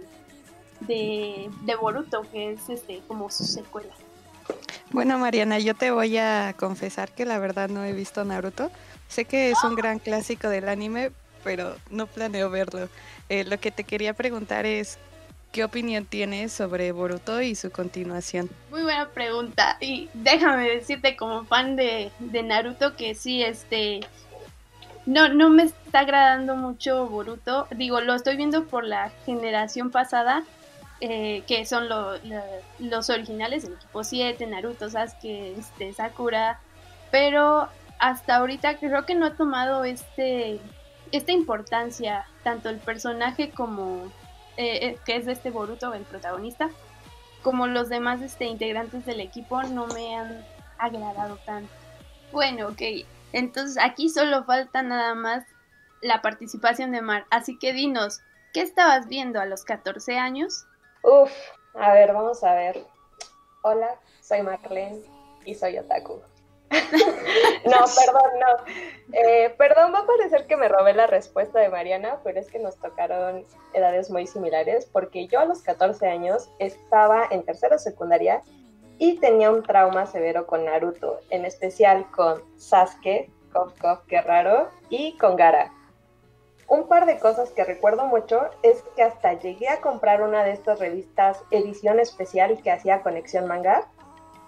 de, 0.82 1.49
de 1.62 1.76
Boruto, 1.76 2.23
que 2.32 2.52
es 2.52 2.69
este 2.69 3.02
como 3.08 3.32
su 3.32 3.45
secuela. 3.45 3.93
Bueno, 4.91 5.17
Mariana, 5.17 5.58
yo 5.60 5.73
te 5.73 5.91
voy 5.91 6.17
a 6.17 6.54
confesar 6.58 7.12
que 7.12 7.26
la 7.26 7.39
verdad 7.39 7.69
no 7.69 7.84
he 7.84 7.93
visto 7.93 8.23
Naruto. 8.23 8.69
Sé 9.08 9.26
que 9.26 9.49
es 9.49 9.63
un 9.63 9.76
gran 9.76 9.97
clásico 9.97 10.49
del 10.49 10.67
anime, 10.69 11.12
pero 11.43 11.76
no 11.89 12.06
planeo 12.06 12.49
verlo. 12.49 12.89
Eh, 13.30 13.43
lo 13.45 13.60
que 13.60 13.71
te 13.71 13.86
quería 13.86 14.13
preguntar 14.13 14.65
es, 14.65 14.99
¿qué 15.54 15.63
opinión 15.63 16.06
tienes 16.06 16.52
sobre 16.52 16.92
Boruto 16.92 17.39
y 17.42 17.56
su 17.56 17.72
continuación? 17.72 18.50
Muy 18.72 18.82
buena 18.82 19.08
pregunta. 19.10 19.78
Y 19.80 20.10
déjame 20.16 20.68
decirte 20.68 21.16
como 21.16 21.46
fan 21.46 21.78
de, 21.78 22.12
de 22.20 22.44
Naruto 22.44 22.98
que 22.98 23.16
sí, 23.16 23.42
este... 23.42 24.02
No, 25.06 25.30
no 25.30 25.50
me 25.50 25.63
está 25.63 26.00
agradando 26.00 26.56
mucho 26.56 27.08
Boruto. 27.08 27.68
Digo, 27.76 28.02
lo 28.02 28.16
estoy 28.16 28.36
viendo 28.36 28.66
por 28.66 28.84
la 28.84 29.12
generación 29.26 29.92
pasada, 29.92 30.44
eh, 31.02 31.44
que 31.46 31.66
son 31.66 31.88
los 32.80 33.10
originales, 33.10 33.66
el 33.66 33.74
equipo 33.74 34.04
7, 34.04 34.48
Naruto, 34.48 34.89
Sasuke, 34.89 35.56
este, 35.58 35.94
Sakura, 35.94 36.60
pero 37.12 37.68
hasta 38.00 38.38
ahorita 38.38 38.78
creo 38.78 39.06
que 39.06 39.13
no 39.13 39.28
ha 39.28 39.36
tomado 39.36 39.84
este 39.86 40.60
esta 41.12 41.32
importancia, 41.32 42.26
tanto 42.44 42.70
el 42.70 42.78
personaje 42.78 43.52
como, 43.52 44.12
eh, 44.58 44.88
eh, 44.88 44.98
que 45.06 45.16
es 45.16 45.28
este 45.28 45.50
Boruto, 45.50 45.94
el 45.94 46.04
protagonista, 46.04 46.70
como 47.42 47.68
los 47.68 47.89
demás 47.89 48.22
este, 48.22 48.46
integrantes 48.46 49.06
del 49.06 49.20
equipo 49.20 49.62
no 49.63 49.88
me 49.88 50.16
han 50.16 50.46
agradado 50.78 51.38
tanto. 51.46 51.72
Bueno, 52.32 52.70
ok, 52.70 52.82
entonces 53.32 53.78
aquí 53.82 54.10
solo 54.10 54.44
falta 54.44 54.82
nada 54.82 55.16
más 55.16 55.44
la 56.02 56.22
participación 56.22 56.92
de 56.92 57.02
Mar, 57.02 57.26
así 57.30 57.58
que 57.58 57.74
dinos, 57.74 58.22
¿qué 58.54 58.62
estabas 58.62 59.08
viendo 59.08 59.39
a 59.39 59.46
los 59.46 59.63
14 59.63 60.18
años? 60.18 60.66
Uf, 61.04 61.32
a 61.74 61.94
ver, 61.94 62.13
vamos 62.13 62.44
a 62.44 62.54
ver. 62.54 62.86
Hola, 63.62 63.96
soy 64.22 64.42
Marlene 64.42 65.02
y 65.46 65.56
soy 65.56 65.78
otaku. 65.78 66.22
No, 67.66 67.78
perdón, 67.96 68.32
no. 68.40 68.74
Eh, 69.14 69.54
perdón, 69.58 69.94
va 69.94 70.00
a 70.00 70.06
parecer 70.06 70.48
que 70.48 70.58
me 70.58 70.68
robé 70.68 70.94
la 70.94 71.08
respuesta 71.08 71.60
de 71.60 71.70
Mariana, 71.70 72.20
pero 72.24 72.40
es 72.40 72.50
que 72.50 72.60
nos 72.60 72.78
tocaron 72.78 73.46
edades 73.74 74.10
muy 74.10 74.28
similares, 74.28 74.86
porque 74.86 75.28
yo 75.28 75.40
a 75.40 75.46
los 75.46 75.62
14 75.62 76.08
años 76.08 76.50
estaba 76.60 77.28
en 77.30 77.44
tercero 77.44 77.78
secundaria 77.78 78.42
y 78.98 79.18
tenía 79.20 79.52
un 79.52 79.64
trauma 79.64 80.06
severo 80.06 80.46
con 80.48 80.66
Naruto, 80.66 81.20
en 81.30 81.46
especial 81.46 82.10
con 82.12 82.42
Sasuke, 82.58 83.30
Kof 83.52 83.80
Kof, 83.80 84.00
qué 84.08 84.22
raro, 84.22 84.70
y 84.90 85.18
con 85.18 85.36
Gara. 85.36 85.72
Un 86.68 86.88
par 86.88 87.06
de 87.06 87.20
cosas 87.20 87.52
que 87.52 87.64
recuerdo 87.64 88.08
mucho 88.08 88.50
es 88.64 88.84
que 88.96 89.04
hasta 89.04 89.34
llegué 89.34 89.70
a 89.70 89.82
comprar 89.82 90.22
una 90.22 90.44
de 90.44 90.54
estas 90.54 90.80
revistas 90.80 91.44
edición 91.52 92.00
especial 92.00 92.60
que 92.64 92.72
hacía 92.72 93.02
Conexión 93.02 93.46
Manga. 93.46 93.90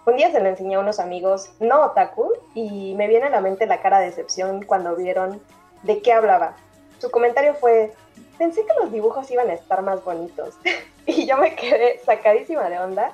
Un 0.06 0.18
día 0.18 0.32
se 0.32 0.40
la 0.40 0.50
enseñé 0.50 0.76
a 0.76 0.80
unos 0.80 1.00
amigos 1.00 1.52
no 1.60 1.82
otaku 1.86 2.34
y 2.54 2.94
me 2.96 3.08
viene 3.08 3.26
a 3.26 3.30
la 3.30 3.42
mente 3.42 3.66
la 3.66 3.82
cara 3.82 4.00
de 4.00 4.08
decepción 4.08 4.64
cuando 4.64 4.96
vieron 4.96 5.42
de 5.84 6.02
qué 6.02 6.14
hablaba. 6.14 6.56
Su 7.00 7.10
comentario 7.12 7.56
fue, 7.56 7.94
pensé 8.38 8.62
que 8.62 8.74
los 8.82 8.92
dibujos 8.92 9.30
iban 9.32 9.50
a 9.50 9.54
estar 9.54 9.82
más 9.82 10.04
bonitos. 10.04 10.56
y 11.06 11.26
yo 11.26 11.38
me 11.38 11.56
quedé 11.56 12.00
sacadísima 12.06 12.70
de 12.70 12.80
onda, 12.80 13.12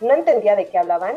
no 0.00 0.14
entendía 0.14 0.56
de 0.56 0.68
qué 0.68 0.78
hablaban 0.78 1.16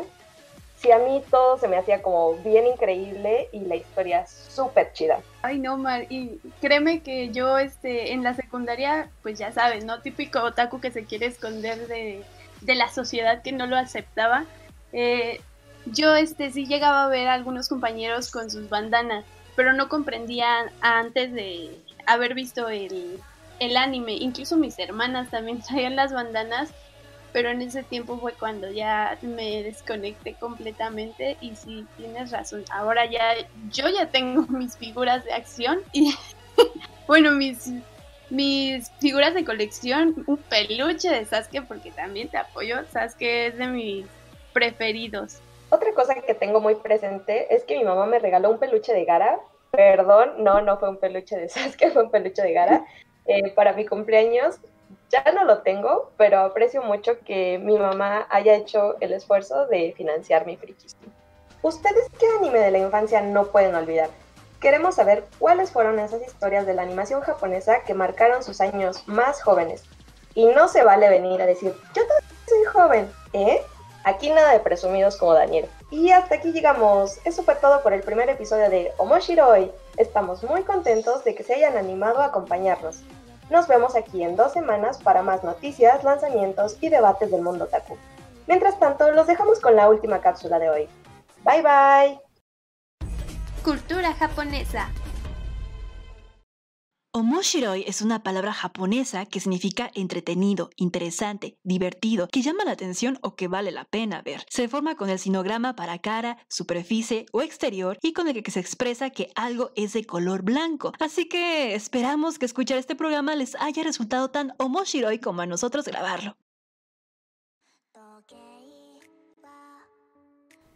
sí, 0.82 0.90
a 0.90 0.98
mí 0.98 1.22
todo 1.30 1.56
se 1.58 1.68
me 1.68 1.76
hacía 1.76 2.02
como 2.02 2.34
bien 2.34 2.66
increíble 2.66 3.48
y 3.52 3.60
la 3.60 3.76
historia 3.76 4.26
súper 4.26 4.92
chida. 4.92 5.20
Ay, 5.42 5.58
no, 5.58 5.78
Mar, 5.78 6.06
y 6.10 6.40
créeme 6.60 7.02
que 7.02 7.30
yo 7.30 7.58
este, 7.58 8.12
en 8.12 8.24
la 8.24 8.34
secundaria, 8.34 9.08
pues 9.22 9.38
ya 9.38 9.52
sabes, 9.52 9.84
¿no? 9.84 10.00
Típico 10.00 10.40
otaku 10.40 10.80
que 10.80 10.90
se 10.90 11.04
quiere 11.04 11.26
esconder 11.26 11.86
de, 11.86 12.24
la 12.62 12.88
sociedad 12.88 13.42
que 13.42 13.52
no 13.52 13.66
lo 13.66 13.76
aceptaba. 13.76 14.44
Eh, 14.92 15.40
yo 15.86 16.14
este, 16.14 16.50
sí 16.50 16.66
llegaba 16.66 17.04
a 17.04 17.08
ver 17.08 17.28
a 17.28 17.34
algunos 17.34 17.68
compañeros 17.68 18.30
con 18.30 18.50
sus 18.50 18.68
bandanas, 18.68 19.24
pero 19.56 19.72
no 19.72 19.88
comprendía 19.88 20.70
antes 20.80 21.32
de 21.32 21.76
haber 22.06 22.34
visto 22.34 22.68
el, 22.68 23.18
el 23.58 23.76
anime. 23.76 24.14
Incluso 24.14 24.56
mis 24.56 24.78
hermanas 24.78 25.30
también 25.30 25.62
traían 25.68 25.96
las 25.96 26.12
bandanas 26.12 26.72
pero 27.32 27.50
en 27.50 27.62
ese 27.62 27.82
tiempo 27.82 28.18
fue 28.18 28.32
cuando 28.34 28.70
ya 28.70 29.18
me 29.22 29.62
desconecté 29.62 30.34
completamente. 30.34 31.36
Y 31.40 31.56
sí, 31.56 31.86
tienes 31.96 32.30
razón, 32.30 32.64
ahora 32.70 33.06
ya 33.06 33.34
yo 33.70 33.88
ya 33.88 34.06
tengo 34.06 34.42
mis 34.48 34.76
figuras 34.76 35.24
de 35.24 35.32
acción 35.32 35.80
y 35.92 36.14
bueno, 37.06 37.32
mis, 37.32 37.70
mis 38.30 38.90
figuras 39.00 39.34
de 39.34 39.44
colección, 39.44 40.24
un 40.26 40.36
peluche 40.36 41.10
de 41.10 41.24
Sasuke 41.24 41.62
porque 41.66 41.90
también 41.90 42.28
te 42.28 42.36
apoyo, 42.36 42.84
Sasuke 42.92 43.48
es 43.48 43.58
de 43.58 43.66
mis 43.66 44.06
preferidos. 44.52 45.40
Otra 45.70 45.92
cosa 45.94 46.14
que 46.14 46.34
tengo 46.34 46.60
muy 46.60 46.74
presente 46.74 47.54
es 47.54 47.64
que 47.64 47.78
mi 47.78 47.84
mamá 47.84 48.06
me 48.06 48.18
regaló 48.18 48.50
un 48.50 48.58
peluche 48.58 48.92
de 48.92 49.04
Gara, 49.04 49.40
perdón, 49.70 50.32
no, 50.38 50.60
no 50.60 50.78
fue 50.78 50.90
un 50.90 50.98
peluche 50.98 51.36
de 51.36 51.48
Sasuke, 51.48 51.90
fue 51.92 52.04
un 52.04 52.10
peluche 52.10 52.42
de 52.42 52.52
Gara. 52.52 52.84
Eh, 53.26 53.52
para 53.54 53.72
mi 53.72 53.86
cumpleaños 53.86 54.58
ya 55.08 55.24
no 55.32 55.44
lo 55.44 55.58
tengo, 55.58 56.10
pero 56.16 56.40
aprecio 56.40 56.82
mucho 56.82 57.18
que 57.24 57.58
mi 57.58 57.78
mamá 57.78 58.26
haya 58.30 58.54
hecho 58.54 58.96
el 59.00 59.12
esfuerzo 59.12 59.66
de 59.66 59.94
financiar 59.96 60.46
mi 60.46 60.56
frikismo. 60.56 61.00
¿Ustedes 61.62 62.08
qué 62.18 62.26
anime 62.38 62.58
de 62.58 62.70
la 62.70 62.78
infancia 62.78 63.20
no 63.20 63.46
pueden 63.46 63.74
olvidar? 63.74 64.10
Queremos 64.60 64.96
saber 64.96 65.24
cuáles 65.38 65.70
fueron 65.70 65.98
esas 65.98 66.22
historias 66.22 66.66
de 66.66 66.74
la 66.74 66.82
animación 66.82 67.20
japonesa 67.20 67.82
que 67.84 67.94
marcaron 67.94 68.42
sus 68.42 68.60
años 68.60 69.06
más 69.06 69.42
jóvenes. 69.42 69.84
Y 70.34 70.46
no 70.46 70.68
se 70.68 70.82
vale 70.82 71.08
venir 71.08 71.40
a 71.42 71.46
decir, 71.46 71.74
yo 71.94 72.02
todavía 72.02 72.28
soy 72.46 72.64
joven, 72.64 73.12
¿eh? 73.32 73.62
Aquí 74.04 74.30
nada 74.30 74.52
de 74.52 74.60
presumidos 74.60 75.16
como 75.16 75.34
Daniel. 75.34 75.68
Y 75.90 76.10
hasta 76.10 76.36
aquí 76.36 76.52
llegamos. 76.52 77.18
Eso 77.24 77.42
fue 77.42 77.54
todo 77.56 77.82
por 77.82 77.92
el 77.92 78.02
primer 78.02 78.28
episodio 78.28 78.68
de 78.68 78.92
Omoshiroi. 78.98 79.70
Estamos 79.96 80.42
muy 80.42 80.62
contentos 80.62 81.22
de 81.24 81.34
que 81.34 81.44
se 81.44 81.54
hayan 81.54 81.76
animado 81.76 82.20
a 82.20 82.26
acompañarnos. 82.26 83.00
Nos 83.50 83.68
vemos 83.68 83.94
aquí 83.94 84.22
en 84.22 84.34
dos 84.34 84.52
semanas 84.52 84.98
para 84.98 85.22
más 85.22 85.44
noticias, 85.44 86.02
lanzamientos 86.04 86.76
y 86.80 86.88
debates 86.88 87.30
del 87.30 87.42
mundo 87.42 87.66
taku. 87.66 87.96
Mientras 88.46 88.78
tanto, 88.78 89.10
los 89.12 89.26
dejamos 89.26 89.60
con 89.60 89.76
la 89.76 89.88
última 89.88 90.20
cápsula 90.20 90.58
de 90.58 90.70
hoy. 90.70 90.88
Bye 91.44 91.62
bye. 91.62 92.20
Cultura 93.62 94.12
japonesa. 94.14 94.90
Omoshiroi 97.22 97.84
es 97.86 98.02
una 98.02 98.24
palabra 98.24 98.52
japonesa 98.52 99.26
que 99.26 99.38
significa 99.38 99.92
entretenido, 99.94 100.70
interesante, 100.74 101.56
divertido, 101.62 102.26
que 102.26 102.42
llama 102.42 102.64
la 102.64 102.72
atención 102.72 103.16
o 103.22 103.36
que 103.36 103.46
vale 103.46 103.70
la 103.70 103.84
pena 103.84 104.22
ver. 104.22 104.44
Se 104.50 104.66
forma 104.66 104.96
con 104.96 105.08
el 105.08 105.20
sinograma 105.20 105.76
para 105.76 106.00
cara, 106.00 106.38
superficie 106.48 107.26
o 107.30 107.40
exterior 107.40 107.96
y 108.02 108.12
con 108.12 108.26
el 108.26 108.42
que 108.42 108.50
se 108.50 108.58
expresa 108.58 109.10
que 109.10 109.30
algo 109.36 109.70
es 109.76 109.92
de 109.92 110.04
color 110.04 110.42
blanco. 110.42 110.94
Así 110.98 111.28
que 111.28 111.76
esperamos 111.76 112.40
que 112.40 112.46
escuchar 112.46 112.78
este 112.78 112.96
programa 112.96 113.36
les 113.36 113.54
haya 113.60 113.84
resultado 113.84 114.32
tan 114.32 114.54
Omoshiroi 114.58 115.20
como 115.20 115.42
a 115.42 115.46
nosotros 115.46 115.84
grabarlo. 115.84 116.36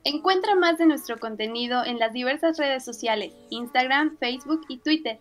Encuentra 0.05 0.55
más 0.55 0.79
de 0.79 0.87
nuestro 0.87 1.19
contenido 1.19 1.85
en 1.85 1.99
las 1.99 2.13
diversas 2.13 2.57
redes 2.57 2.85
sociales, 2.85 3.35
Instagram, 3.51 4.17
Facebook 4.21 4.61
y 4.69 4.79
Twitter 4.79 5.19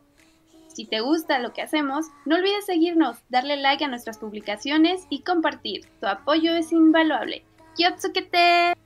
si 0.76 0.86
te 0.86 1.00
gusta 1.00 1.40
lo 1.40 1.54
que 1.54 1.62
hacemos, 1.62 2.08
no 2.26 2.36
olvides 2.36 2.66
seguirnos, 2.66 3.18
darle 3.30 3.58
like 3.58 3.84
a 3.84 3.88
nuestras 3.88 4.18
publicaciones 4.18 5.08
y 5.10 5.22
compartir. 5.22 5.90
Tu 6.02 6.08
apoyo 6.08 6.54
es 6.54 6.72
invaluable. 6.72 7.46
¡Kyotsukete! 7.78 8.85